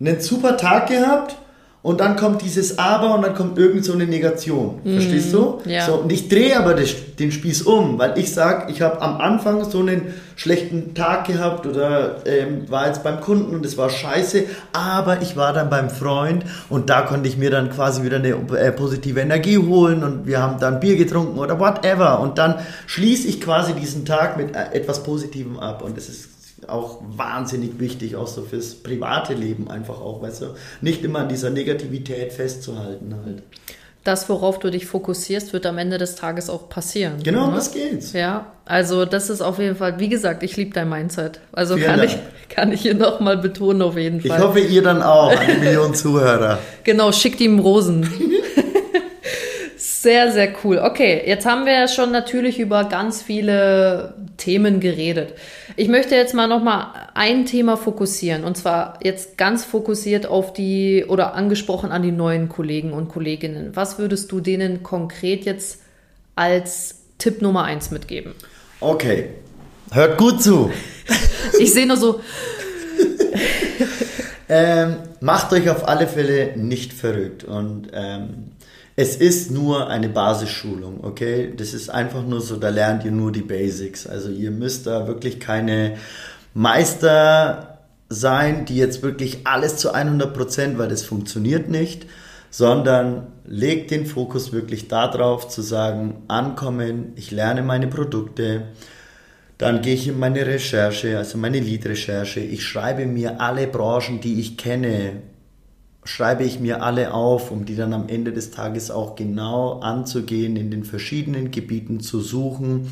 einen 0.00 0.20
super 0.20 0.56
Tag 0.56 0.88
gehabt 0.88 1.36
und 1.82 2.00
dann 2.00 2.16
kommt 2.16 2.42
dieses 2.42 2.78
Aber 2.78 3.14
und 3.14 3.22
dann 3.22 3.34
kommt 3.34 3.58
irgend 3.58 3.84
so 3.86 3.94
eine 3.94 4.06
Negation. 4.06 4.80
Mhm. 4.84 4.92
Verstehst 4.94 5.32
du? 5.32 5.60
Ja. 5.64 5.86
So, 5.86 5.94
und 5.94 6.12
ich 6.12 6.28
drehe 6.28 6.58
aber 6.58 6.74
den 6.74 7.32
Spieß 7.32 7.62
um, 7.62 7.98
weil 7.98 8.18
ich 8.18 8.34
sage, 8.34 8.70
ich 8.70 8.82
habe 8.82 9.00
am 9.00 9.16
Anfang 9.16 9.64
so 9.64 9.80
einen 9.80 10.12
schlechten 10.36 10.94
Tag 10.94 11.26
gehabt 11.26 11.66
oder 11.66 12.26
ähm, 12.26 12.70
war 12.70 12.86
jetzt 12.86 13.02
beim 13.02 13.20
Kunden 13.20 13.54
und 13.54 13.64
es 13.64 13.78
war 13.78 13.88
scheiße, 13.88 14.44
aber 14.72 15.22
ich 15.22 15.36
war 15.36 15.52
dann 15.52 15.70
beim 15.70 15.88
Freund 15.90 16.44
und 16.68 16.90
da 16.90 17.02
konnte 17.02 17.28
ich 17.28 17.38
mir 17.38 17.50
dann 17.50 17.70
quasi 17.70 18.02
wieder 18.02 18.16
eine 18.16 18.28
äh, 18.28 18.72
positive 18.72 19.20
Energie 19.20 19.58
holen 19.58 20.02
und 20.02 20.26
wir 20.26 20.40
haben 20.40 20.58
dann 20.58 20.80
Bier 20.80 20.96
getrunken 20.96 21.38
oder 21.38 21.58
whatever 21.60 22.20
und 22.20 22.38
dann 22.38 22.54
schließe 22.86 23.28
ich 23.28 23.40
quasi 23.40 23.74
diesen 23.74 24.04
Tag 24.04 24.36
mit 24.36 24.54
äh, 24.54 24.72
etwas 24.72 25.02
Positivem 25.02 25.58
ab 25.58 25.82
und 25.82 25.96
das 25.96 26.08
ist 26.08 26.29
auch 26.68 27.00
wahnsinnig 27.02 27.78
wichtig, 27.78 28.16
auch 28.16 28.26
so 28.26 28.42
fürs 28.42 28.74
private 28.74 29.34
Leben 29.34 29.70
einfach 29.70 30.00
auch, 30.00 30.22
weißt 30.22 30.42
du, 30.42 30.46
nicht 30.80 31.04
immer 31.04 31.20
an 31.20 31.28
dieser 31.28 31.50
Negativität 31.50 32.32
festzuhalten 32.32 33.14
halt. 33.24 33.42
Das, 34.02 34.30
worauf 34.30 34.58
du 34.58 34.70
dich 34.70 34.86
fokussierst, 34.86 35.52
wird 35.52 35.66
am 35.66 35.76
Ende 35.76 35.98
des 35.98 36.14
Tages 36.14 36.48
auch 36.48 36.70
passieren. 36.70 37.22
Genau, 37.22 37.48
ne? 37.48 37.56
das 37.56 37.70
geht's. 37.70 38.14
Ja, 38.14 38.46
also 38.64 39.04
das 39.04 39.28
ist 39.28 39.42
auf 39.42 39.58
jeden 39.58 39.76
Fall, 39.76 39.98
wie 39.98 40.08
gesagt, 40.08 40.42
ich 40.42 40.56
liebe 40.56 40.72
dein 40.72 40.88
Mindset. 40.88 41.40
Also 41.52 41.76
kann 41.76 42.02
ich, 42.02 42.16
kann 42.48 42.72
ich 42.72 42.80
hier 42.80 42.94
nochmal 42.94 43.36
betonen 43.36 43.82
auf 43.82 43.98
jeden 43.98 44.22
Fall. 44.22 44.38
Ich 44.38 44.42
hoffe, 44.42 44.60
ihr 44.60 44.82
dann 44.82 45.02
auch, 45.02 45.38
eine 45.38 45.58
Million 45.58 45.94
Zuhörer. 45.94 46.60
Genau, 46.82 47.12
schickt 47.12 47.40
ihm 47.40 47.58
Rosen. 47.58 48.08
Sehr, 50.02 50.32
sehr 50.32 50.54
cool. 50.64 50.78
Okay, 50.78 51.22
jetzt 51.26 51.44
haben 51.44 51.66
wir 51.66 51.74
ja 51.74 51.86
schon 51.86 52.10
natürlich 52.10 52.58
über 52.58 52.84
ganz 52.84 53.20
viele 53.20 54.14
Themen 54.38 54.80
geredet. 54.80 55.34
Ich 55.76 55.88
möchte 55.88 56.14
jetzt 56.14 56.32
mal 56.32 56.46
noch 56.46 56.62
mal 56.62 57.10
ein 57.12 57.44
Thema 57.44 57.76
fokussieren 57.76 58.44
und 58.44 58.56
zwar 58.56 58.98
jetzt 59.02 59.36
ganz 59.36 59.66
fokussiert 59.66 60.24
auf 60.24 60.54
die 60.54 61.04
oder 61.06 61.34
angesprochen 61.34 61.92
an 61.92 62.02
die 62.02 62.12
neuen 62.12 62.48
Kollegen 62.48 62.94
und 62.94 63.10
Kolleginnen. 63.10 63.76
Was 63.76 63.98
würdest 63.98 64.32
du 64.32 64.40
denen 64.40 64.82
konkret 64.82 65.44
jetzt 65.44 65.82
als 66.34 67.02
Tipp 67.18 67.42
Nummer 67.42 67.64
eins 67.64 67.90
mitgeben? 67.90 68.32
Okay, 68.80 69.28
hört 69.92 70.16
gut 70.16 70.42
zu. 70.42 70.72
ich 71.58 71.74
sehe 71.74 71.86
nur 71.86 71.98
so. 71.98 72.22
ähm, 74.48 74.96
macht 75.20 75.52
euch 75.52 75.68
auf 75.68 75.86
alle 75.86 76.06
Fälle 76.06 76.56
nicht 76.56 76.94
verrückt 76.94 77.44
und 77.44 77.88
ähm, 77.92 78.52
es 78.96 79.16
ist 79.16 79.50
nur 79.50 79.88
eine 79.88 80.08
Basisschulung, 80.08 81.02
okay? 81.02 81.52
Das 81.56 81.74
ist 81.74 81.88
einfach 81.90 82.24
nur 82.24 82.40
so, 82.40 82.56
da 82.56 82.68
lernt 82.68 83.04
ihr 83.04 83.12
nur 83.12 83.32
die 83.32 83.42
Basics. 83.42 84.06
Also 84.06 84.30
ihr 84.30 84.50
müsst 84.50 84.86
da 84.86 85.06
wirklich 85.06 85.40
keine 85.40 85.96
Meister 86.54 87.78
sein, 88.08 88.64
die 88.64 88.76
jetzt 88.76 89.02
wirklich 89.02 89.46
alles 89.46 89.76
zu 89.76 89.92
100 89.92 90.34
Prozent, 90.34 90.78
weil 90.78 90.88
das 90.88 91.04
funktioniert 91.04 91.68
nicht, 91.68 92.06
sondern 92.50 93.28
legt 93.46 93.92
den 93.92 94.04
Fokus 94.04 94.52
wirklich 94.52 94.88
darauf 94.88 95.48
zu 95.48 95.62
sagen, 95.62 96.22
ankommen, 96.26 97.12
ich 97.14 97.30
lerne 97.30 97.62
meine 97.62 97.86
Produkte, 97.86 98.64
dann 99.58 99.82
gehe 99.82 99.94
ich 99.94 100.08
in 100.08 100.18
meine 100.18 100.46
Recherche, 100.46 101.18
also 101.18 101.38
meine 101.38 101.60
Lead-Recherche, 101.60 102.40
ich 102.40 102.64
schreibe 102.64 103.06
mir 103.06 103.40
alle 103.40 103.66
Branchen, 103.66 104.20
die 104.20 104.40
ich 104.40 104.56
kenne, 104.56 105.22
schreibe 106.10 106.42
ich 106.42 106.58
mir 106.58 106.82
alle 106.82 107.14
auf, 107.14 107.52
um 107.52 107.64
die 107.64 107.76
dann 107.76 107.92
am 107.92 108.08
Ende 108.08 108.32
des 108.32 108.50
Tages 108.50 108.90
auch 108.90 109.14
genau 109.14 109.78
anzugehen, 109.78 110.56
in 110.56 110.70
den 110.70 110.82
verschiedenen 110.82 111.52
Gebieten 111.52 112.00
zu 112.00 112.20
suchen. 112.20 112.90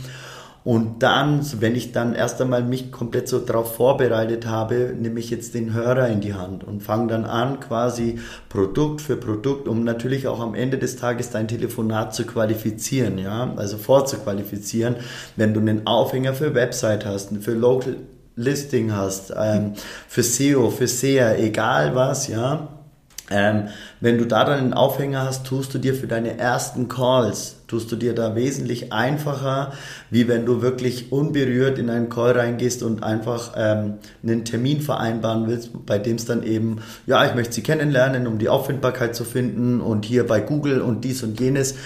Und 0.63 1.03
dann, 1.03 1.41
wenn 1.61 1.75
ich 1.75 1.93
dann 1.93 2.15
erst 2.15 2.41
einmal 2.41 2.63
mich 2.63 2.93
komplett 2.93 3.27
so 3.27 3.39
darauf 3.39 3.75
vorbereitet 3.75 4.47
habe, 4.47 4.95
nehme 4.97 5.19
ich 5.19 5.31
jetzt 5.31 5.55
den 5.55 5.73
Hörer 5.73 6.09
in 6.09 6.21
die 6.21 6.35
Hand 6.35 6.63
und 6.63 6.83
fange 6.83 7.09
dann 7.09 7.25
an, 7.25 7.59
quasi 7.59 8.21
Produkt 8.49 9.01
für 9.01 9.17
Produkt, 9.17 9.67
um 9.67 9.83
natürlich 9.83 10.29
auch 10.29 10.41
am 10.41 10.55
Ende 10.55 10.79
des 10.79 10.97
Tages 10.97 11.31
dein 11.31 11.49
Telefonat 11.49 12.15
zu 12.15 12.25
qualifizieren, 12.25 13.19
ja, 13.19 13.53
also 13.57 13.79
vorzuqualifizieren. 13.79 14.97
Wenn 15.37 15.55
du 15.55 15.61
einen 15.61 15.87
Aufhänger 15.87 16.35
für 16.35 16.55
Website 16.55 17.05
hast, 17.05 17.31
für 17.41 17.55
Local 17.55 17.97
Listing 18.37 18.93
hast, 18.93 19.33
ähm, 19.37 19.73
für 20.07 20.23
SEO, 20.23 20.71
für 20.71 20.87
SEA, 20.87 21.37
egal 21.37 21.97
was, 21.97 22.29
ja, 22.29 22.78
ähm, 23.31 23.69
wenn 24.01 24.19
du 24.19 24.27
da 24.27 24.45
dann 24.45 24.59
einen 24.59 24.75
Aufhänger 24.75 25.23
hast, 25.23 25.47
tust 25.47 25.75
du 25.75 25.79
dir 25.79 25.95
für 25.95 26.07
deine 26.07 26.39
ersten 26.39 26.89
Calls 26.89 27.59
tust 27.69 27.93
du 27.93 27.97
dir 27.97 28.15
da 28.15 28.35
wesentlich 28.35 28.93
einfacher, 28.93 29.73
wie 30.11 30.27
wenn 30.27 30.47
du 30.47 30.63
wirklich 30.63 31.13
unberührt 31.13 31.79
in 31.79 31.91
einen 31.91 32.09
Call 32.09 32.33
reingehst 32.33 32.83
und 32.83 33.03
einfach 33.05 33.53
ähm, 33.57 33.95
einen 34.23 34.45
Termin 34.45 34.81
vereinbaren 34.81 35.47
willst, 35.47 35.71
bei 35.87 35.99
dem 35.99 36.17
es 36.17 36.25
dann 36.25 36.43
eben, 36.43 36.79
ja, 37.07 37.25
ich 37.27 37.35
möchte 37.35 37.53
sie 37.53 37.63
kennenlernen, 37.63 38.27
um 38.27 38.39
die 38.39 38.49
Auffindbarkeit 38.49 39.15
zu 39.15 39.25
finden 39.25 39.81
und 39.81 40.07
hier 40.07 40.27
bei 40.27 40.41
Google 40.41 40.81
und 40.81 41.05
dies 41.05 41.23
und 41.23 41.39
jenes. 41.39 41.77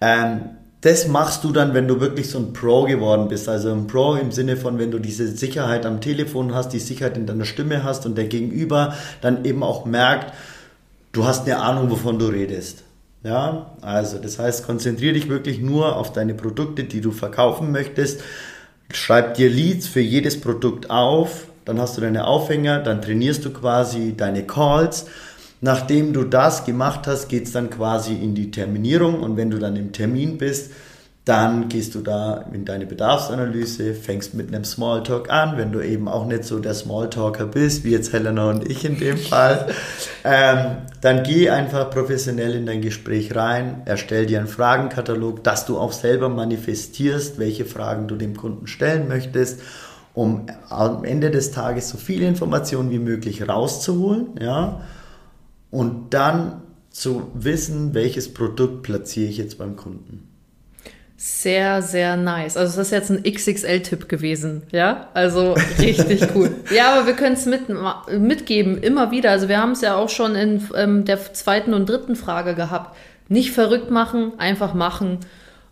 Ähm, 0.00 0.40
das 0.80 1.08
machst 1.08 1.44
du 1.44 1.52
dann, 1.52 1.74
wenn 1.74 1.88
du 1.88 2.00
wirklich 2.00 2.30
so 2.30 2.38
ein 2.38 2.52
Pro 2.52 2.84
geworden 2.84 3.28
bist. 3.28 3.48
Also 3.48 3.72
ein 3.72 3.86
Pro 3.86 4.14
im 4.14 4.30
Sinne 4.30 4.56
von, 4.56 4.78
wenn 4.78 4.90
du 4.90 4.98
diese 4.98 5.26
Sicherheit 5.26 5.84
am 5.84 6.00
Telefon 6.00 6.54
hast, 6.54 6.72
die 6.72 6.78
Sicherheit 6.78 7.16
in 7.16 7.26
deiner 7.26 7.44
Stimme 7.44 7.82
hast 7.82 8.06
und 8.06 8.16
der 8.16 8.26
Gegenüber 8.26 8.94
dann 9.20 9.44
eben 9.44 9.62
auch 9.62 9.84
merkt, 9.84 10.32
du 11.16 11.24
hast 11.24 11.46
eine 11.46 11.58
Ahnung, 11.58 11.90
wovon 11.90 12.18
du 12.18 12.26
redest. 12.26 12.84
Ja, 13.22 13.74
also 13.80 14.18
das 14.18 14.38
heißt, 14.38 14.64
konzentriere 14.64 15.14
dich 15.14 15.28
wirklich 15.28 15.60
nur 15.60 15.96
auf 15.96 16.12
deine 16.12 16.34
Produkte, 16.34 16.84
die 16.84 17.00
du 17.00 17.10
verkaufen 17.10 17.72
möchtest. 17.72 18.20
Schreib 18.92 19.34
dir 19.34 19.50
Leads 19.50 19.88
für 19.88 20.00
jedes 20.00 20.40
Produkt 20.40 20.90
auf, 20.90 21.48
dann 21.64 21.80
hast 21.80 21.96
du 21.96 22.00
deine 22.00 22.26
Aufhänger, 22.26 22.78
dann 22.78 23.02
trainierst 23.02 23.44
du 23.44 23.50
quasi 23.50 24.14
deine 24.16 24.44
Calls 24.44 25.06
Nachdem 25.60 26.12
du 26.12 26.24
das 26.24 26.64
gemacht 26.64 27.06
hast, 27.06 27.28
geht 27.28 27.44
es 27.44 27.52
dann 27.52 27.70
quasi 27.70 28.14
in 28.14 28.34
die 28.34 28.50
Terminierung 28.50 29.20
und 29.20 29.36
wenn 29.36 29.50
du 29.50 29.58
dann 29.58 29.76
im 29.76 29.92
Termin 29.92 30.36
bist, 30.36 30.70
dann 31.26 31.68
gehst 31.68 31.96
du 31.96 32.02
da 32.02 32.44
in 32.52 32.64
deine 32.64 32.86
Bedarfsanalyse, 32.86 33.94
fängst 33.94 34.34
mit 34.34 34.46
einem 34.46 34.62
Smalltalk 34.62 35.28
an, 35.28 35.56
wenn 35.56 35.72
du 35.72 35.80
eben 35.80 36.06
auch 36.06 36.24
nicht 36.24 36.44
so 36.44 36.60
der 36.60 36.72
Smalltalker 36.72 37.46
bist, 37.46 37.82
wie 37.82 37.90
jetzt 37.90 38.12
Helena 38.12 38.48
und 38.48 38.70
ich 38.70 38.84
in 38.84 38.96
dem 38.96 39.18
Fall. 39.18 39.66
ähm, 40.24 40.76
dann 41.00 41.24
geh 41.24 41.50
einfach 41.50 41.90
professionell 41.90 42.54
in 42.54 42.64
dein 42.64 42.80
Gespräch 42.80 43.34
rein, 43.34 43.82
erstell 43.86 44.26
dir 44.26 44.38
einen 44.38 44.46
Fragenkatalog, 44.46 45.42
dass 45.42 45.66
du 45.66 45.78
auch 45.78 45.90
selber 45.90 46.28
manifestierst, 46.28 47.40
welche 47.40 47.64
Fragen 47.64 48.06
du 48.06 48.14
dem 48.14 48.36
Kunden 48.36 48.68
stellen 48.68 49.08
möchtest, 49.08 49.60
um 50.14 50.46
am 50.68 51.02
Ende 51.02 51.32
des 51.32 51.50
Tages 51.50 51.88
so 51.88 51.98
viele 51.98 52.28
Informationen 52.28 52.92
wie 52.92 53.00
möglich 53.00 53.48
rauszuholen, 53.48 54.28
ja, 54.40 54.82
und 55.72 56.14
dann 56.14 56.62
zu 56.90 57.32
wissen, 57.34 57.94
welches 57.94 58.32
Produkt 58.32 58.84
platziere 58.84 59.28
ich 59.28 59.38
jetzt 59.38 59.58
beim 59.58 59.74
Kunden. 59.74 60.35
Sehr, 61.18 61.80
sehr 61.80 62.16
nice. 62.16 62.58
Also 62.58 62.76
das 62.76 62.88
ist 62.88 62.92
jetzt 62.92 63.10
ein 63.10 63.22
XXL-Tipp 63.22 64.08
gewesen, 64.08 64.62
ja? 64.70 65.08
Also 65.14 65.54
richtig 65.78 66.28
cool. 66.34 66.54
Ja, 66.74 66.92
aber 66.92 67.06
wir 67.06 67.14
können 67.14 67.34
es 67.34 67.46
mit, 67.46 67.62
mitgeben, 68.18 68.78
immer 68.78 69.10
wieder. 69.10 69.30
Also 69.30 69.48
wir 69.48 69.58
haben 69.58 69.72
es 69.72 69.80
ja 69.80 69.96
auch 69.96 70.10
schon 70.10 70.34
in 70.34 70.68
ähm, 70.74 71.04
der 71.06 71.32
zweiten 71.32 71.72
und 71.72 71.88
dritten 71.88 72.16
Frage 72.16 72.54
gehabt. 72.54 72.96
Nicht 73.28 73.52
verrückt 73.52 73.90
machen, 73.90 74.32
einfach 74.38 74.74
machen 74.74 75.20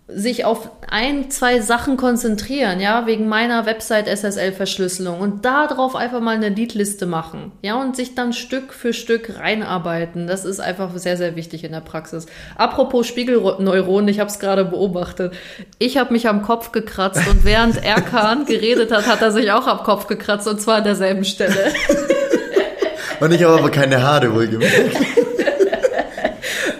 sich 0.06 0.44
auf 0.44 0.70
ein, 0.90 1.30
zwei 1.30 1.60
Sachen 1.60 1.96
konzentrieren, 1.96 2.78
ja, 2.78 3.06
wegen 3.06 3.26
meiner 3.26 3.64
Website 3.64 4.06
SSL-Verschlüsselung 4.06 5.18
und 5.18 5.46
darauf 5.46 5.96
einfach 5.96 6.20
mal 6.20 6.34
eine 6.34 6.50
Leadliste 6.50 7.06
machen, 7.06 7.52
ja, 7.62 7.80
und 7.80 7.96
sich 7.96 8.14
dann 8.14 8.34
Stück 8.34 8.74
für 8.74 8.92
Stück 8.92 9.38
reinarbeiten. 9.38 10.26
Das 10.26 10.44
ist 10.44 10.60
einfach 10.60 10.90
sehr, 10.96 11.16
sehr 11.16 11.36
wichtig 11.36 11.64
in 11.64 11.72
der 11.72 11.80
Praxis. 11.80 12.26
Apropos 12.56 13.06
Spiegelneuronen, 13.06 14.08
ich 14.08 14.20
habe 14.20 14.28
es 14.28 14.38
gerade 14.38 14.66
beobachtet. 14.66 15.32
Ich 15.78 15.96
habe 15.96 16.12
mich 16.12 16.28
am 16.28 16.42
Kopf 16.42 16.70
gekratzt 16.70 17.26
und 17.30 17.46
während 17.46 17.76
Erkan 17.84 18.44
geredet 18.44 18.92
hat, 18.92 19.06
hat 19.06 19.22
er 19.22 19.32
sich 19.32 19.50
auch 19.52 19.66
am 19.66 19.78
Kopf 19.78 20.06
gekratzt 20.06 20.46
und 20.46 20.60
zwar 20.60 20.76
an 20.76 20.84
derselben 20.84 21.24
Stelle. 21.24 21.72
und 23.20 23.32
ich 23.32 23.42
habe 23.42 23.58
aber 23.58 23.70
keine 23.70 24.02
Haare 24.02 24.34
wohlgemerkt. 24.34 24.96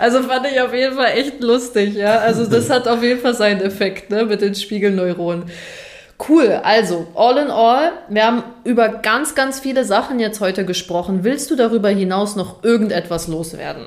Also 0.04 0.22
fand 0.22 0.46
ich 0.46 0.60
auf 0.60 0.74
jeden 0.74 0.96
Fall 0.96 1.12
echt 1.16 1.42
lustig, 1.42 1.94
ja. 1.94 2.18
Also 2.18 2.44
das 2.50 2.68
hat 2.68 2.86
auf 2.86 3.02
jeden 3.02 3.20
Fall 3.20 3.34
seinen 3.34 3.62
Effekt, 3.62 4.10
ne, 4.10 4.26
mit 4.26 4.42
den 4.42 4.54
Spiegelneuronen. 4.54 5.44
Cool, 6.28 6.60
also 6.62 7.06
all 7.14 7.38
in 7.38 7.50
all, 7.50 7.92
wir 8.10 8.26
haben 8.26 8.42
über 8.64 8.90
ganz, 8.90 9.34
ganz 9.34 9.60
viele 9.60 9.84
Sachen 9.84 10.20
jetzt 10.20 10.40
heute 10.40 10.66
gesprochen. 10.66 11.24
Willst 11.24 11.50
du 11.50 11.56
darüber 11.56 11.88
hinaus 11.88 12.36
noch 12.36 12.62
irgendetwas 12.62 13.28
loswerden? 13.28 13.86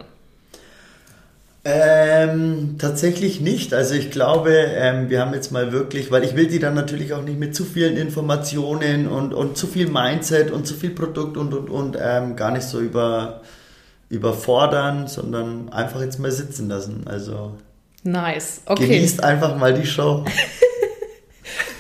Ähm, 1.64 2.78
tatsächlich 2.80 3.40
nicht. 3.40 3.76
Also 3.76 3.94
ich 3.94 4.10
glaube, 4.10 4.52
ähm, 4.52 5.12
wir 5.12 5.22
haben 5.22 5.36
jetzt 5.36 5.52
mal 5.52 5.72
wirklich, 5.72 6.10
weil 6.10 6.24
ich 6.24 6.36
will 6.36 6.48
die 6.48 6.60
dann 6.60 6.74
natürlich 6.74 7.14
auch 7.14 7.22
nicht 7.22 7.38
mit 7.38 7.54
zu 7.56 7.64
vielen 7.64 7.96
Informationen 7.96 9.08
und, 9.08 9.36
und 9.36 9.56
zu 9.56 9.68
viel 9.68 9.88
Mindset 9.88 10.50
und 10.50 10.66
zu 10.66 10.74
viel 10.74 10.92
Produkt 10.92 11.38
und 11.38 11.54
und 11.54 11.70
und 11.70 11.98
ähm, 12.02 12.36
gar 12.36 12.52
nicht 12.52 12.64
so 12.64 12.80
über 12.80 13.42
überfordern, 14.10 15.08
sondern 15.08 15.70
einfach 15.70 16.02
jetzt 16.02 16.20
mal 16.20 16.32
sitzen 16.32 16.70
lassen. 16.70 17.04
Also 17.06 17.54
nice. 18.04 18.62
Okay. 18.66 18.88
Genießt 18.88 19.24
einfach 19.24 19.58
mal 19.58 19.74
die 19.74 19.86
Show. 19.86 20.24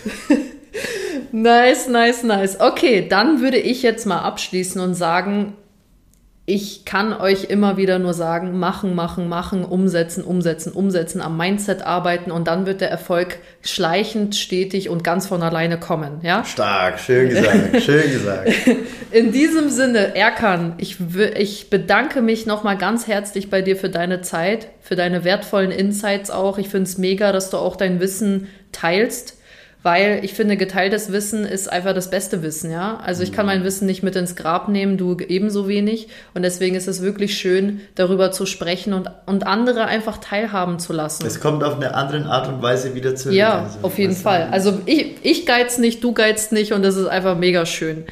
nice, 1.31 1.87
nice, 1.87 2.23
nice. 2.23 2.59
Okay, 2.59 3.07
dann 3.07 3.41
würde 3.41 3.57
ich 3.57 3.81
jetzt 3.81 4.05
mal 4.05 4.19
abschließen 4.19 4.81
und 4.81 4.93
sagen, 4.93 5.53
ich 6.49 6.85
kann 6.85 7.11
euch 7.11 7.49
immer 7.49 7.75
wieder 7.75 7.99
nur 7.99 8.13
sagen, 8.13 8.57
machen, 8.57 8.95
machen, 8.95 9.27
machen, 9.27 9.65
umsetzen, 9.65 10.23
umsetzen, 10.23 10.71
umsetzen, 10.71 11.19
am 11.19 11.35
Mindset 11.35 11.81
arbeiten 11.81 12.31
und 12.31 12.47
dann 12.47 12.65
wird 12.65 12.79
der 12.79 12.89
Erfolg 12.89 13.39
schleichend, 13.61 14.33
stetig 14.33 14.87
und 14.87 15.03
ganz 15.03 15.27
von 15.27 15.43
alleine 15.43 15.77
kommen, 15.77 16.21
ja? 16.23 16.45
Stark, 16.45 17.01
schön 17.01 17.27
gesagt, 17.27 17.81
schön 17.83 18.09
gesagt. 18.09 18.49
In 19.11 19.33
diesem 19.33 19.69
Sinne, 19.69 20.15
Erkan, 20.15 20.75
ich, 20.77 20.95
ich 21.35 21.69
bedanke 21.69 22.21
mich 22.21 22.45
nochmal 22.45 22.77
ganz 22.77 23.07
herzlich 23.07 23.49
bei 23.49 23.61
dir 23.61 23.75
für 23.75 23.89
deine 23.89 24.21
Zeit, 24.21 24.69
für 24.79 24.95
deine 24.95 25.25
wertvollen 25.25 25.71
Insights 25.71 26.31
auch. 26.31 26.57
Ich 26.59 26.69
finde 26.69 26.83
es 26.83 26.97
mega, 26.97 27.33
dass 27.33 27.49
du 27.49 27.57
auch 27.57 27.75
dein 27.75 27.99
Wissen 27.99 28.47
teilst 28.71 29.37
weil 29.83 30.19
ich 30.23 30.33
finde, 30.33 30.57
geteiltes 30.57 31.11
Wissen 31.11 31.45
ist 31.45 31.71
einfach 31.71 31.93
das 31.93 32.09
beste 32.09 32.41
Wissen, 32.41 32.71
ja. 32.71 32.99
Also 33.03 33.23
ich 33.23 33.31
kann 33.31 33.45
mhm. 33.45 33.51
mein 33.51 33.63
Wissen 33.63 33.85
nicht 33.85 34.03
mit 34.03 34.15
ins 34.15 34.35
Grab 34.35 34.67
nehmen, 34.69 34.97
du 34.97 35.17
ebenso 35.19 35.67
wenig. 35.67 36.07
Und 36.33 36.41
deswegen 36.41 36.75
ist 36.75 36.87
es 36.87 37.01
wirklich 37.01 37.37
schön, 37.37 37.81
darüber 37.95 38.31
zu 38.31 38.45
sprechen 38.45 38.93
und, 38.93 39.09
und 39.27 39.45
andere 39.45 39.85
einfach 39.85 40.17
teilhaben 40.17 40.79
zu 40.79 40.93
lassen. 40.93 41.25
Es 41.25 41.39
kommt 41.39 41.63
auf 41.63 41.75
eine 41.75 41.93
andere 41.93 42.25
Art 42.25 42.47
und 42.47 42.61
Weise 42.61 42.95
wieder 42.95 43.15
zurück. 43.15 43.35
Ja, 43.35 43.63
also, 43.63 43.79
auf 43.83 43.97
jeden 43.97 44.15
Fall. 44.15 44.49
Also 44.51 44.79
ich, 44.85 45.15
ich 45.21 45.45
geiz 45.45 45.77
nicht, 45.77 46.03
du 46.03 46.11
geizt 46.11 46.51
nicht 46.51 46.73
und 46.73 46.83
das 46.83 46.95
ist 46.95 47.07
einfach 47.07 47.37
mega 47.37 47.65
schön. 47.65 48.05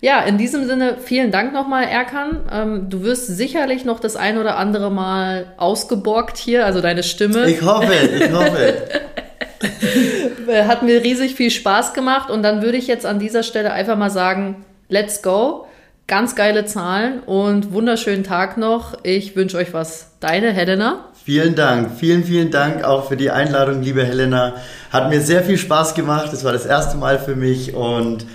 Ja, 0.00 0.20
in 0.20 0.36
diesem 0.36 0.66
Sinne, 0.66 0.98
vielen 1.02 1.30
Dank 1.30 1.54
nochmal, 1.54 1.84
Erkan. 1.84 2.40
Ähm, 2.52 2.90
du 2.90 3.04
wirst 3.04 3.26
sicherlich 3.26 3.84
noch 3.84 4.00
das 4.00 4.16
ein 4.16 4.36
oder 4.36 4.58
andere 4.58 4.90
Mal 4.90 5.54
ausgeborgt 5.56 6.36
hier, 6.36 6.66
also 6.66 6.80
deine 6.80 7.02
Stimme. 7.02 7.48
Ich 7.48 7.62
hoffe, 7.62 7.94
ich 7.94 8.32
hoffe. 8.32 8.74
Hat 10.66 10.82
mir 10.82 11.02
riesig 11.02 11.34
viel 11.34 11.50
Spaß 11.50 11.94
gemacht 11.94 12.30
und 12.30 12.42
dann 12.42 12.62
würde 12.62 12.78
ich 12.78 12.86
jetzt 12.86 13.06
an 13.06 13.18
dieser 13.18 13.42
Stelle 13.42 13.72
einfach 13.72 13.96
mal 13.96 14.10
sagen, 14.10 14.64
let's 14.88 15.22
go. 15.22 15.66
Ganz 16.06 16.34
geile 16.34 16.66
Zahlen 16.66 17.20
und 17.20 17.72
wunderschönen 17.72 18.24
Tag 18.24 18.58
noch. 18.58 18.98
Ich 19.04 19.36
wünsche 19.36 19.56
euch 19.56 19.72
was. 19.72 20.10
Deine 20.20 20.52
Helena. 20.52 21.06
Vielen 21.24 21.54
Dank, 21.54 21.92
vielen, 21.98 22.24
vielen 22.24 22.50
Dank 22.50 22.84
auch 22.84 23.08
für 23.08 23.16
die 23.16 23.30
Einladung, 23.30 23.80
liebe 23.80 24.04
Helena. 24.04 24.56
Hat 24.90 25.08
mir 25.08 25.22
sehr 25.22 25.42
viel 25.42 25.56
Spaß 25.56 25.94
gemacht. 25.94 26.30
Es 26.34 26.44
war 26.44 26.52
das 26.52 26.66
erste 26.66 26.98
Mal 26.98 27.18
für 27.18 27.34
mich 27.34 27.74
und 27.74 28.26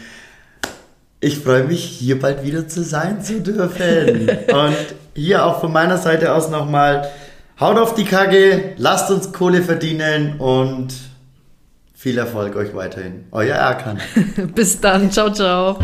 ich 1.20 1.38
freue 1.38 1.66
mich, 1.66 1.84
hier 1.84 2.20
bald 2.20 2.44
wieder 2.44 2.68
zu 2.68 2.82
sein 2.82 3.22
zu 3.22 3.42
dürfen. 3.42 4.30
und 4.52 4.96
hier 5.14 5.46
auch 5.46 5.60
von 5.60 5.72
meiner 5.72 6.00
Seite 6.00 6.34
aus 6.34 6.50
nochmal, 6.50 7.08
haut 7.60 7.78
auf 7.78 7.94
die 7.94 8.06
Kacke, 8.06 8.74
lasst 8.78 9.12
uns 9.12 9.32
Kohle 9.32 9.62
verdienen 9.62 10.40
und 10.40 10.94
viel 12.00 12.18
Erfolg 12.18 12.56
euch 12.56 12.74
weiterhin. 12.74 13.26
Euer 13.32 13.58
Erkan. 13.58 14.00
Bis 14.56 14.80
dann. 14.80 15.12
Ciao, 15.12 15.30
ciao. 15.34 15.78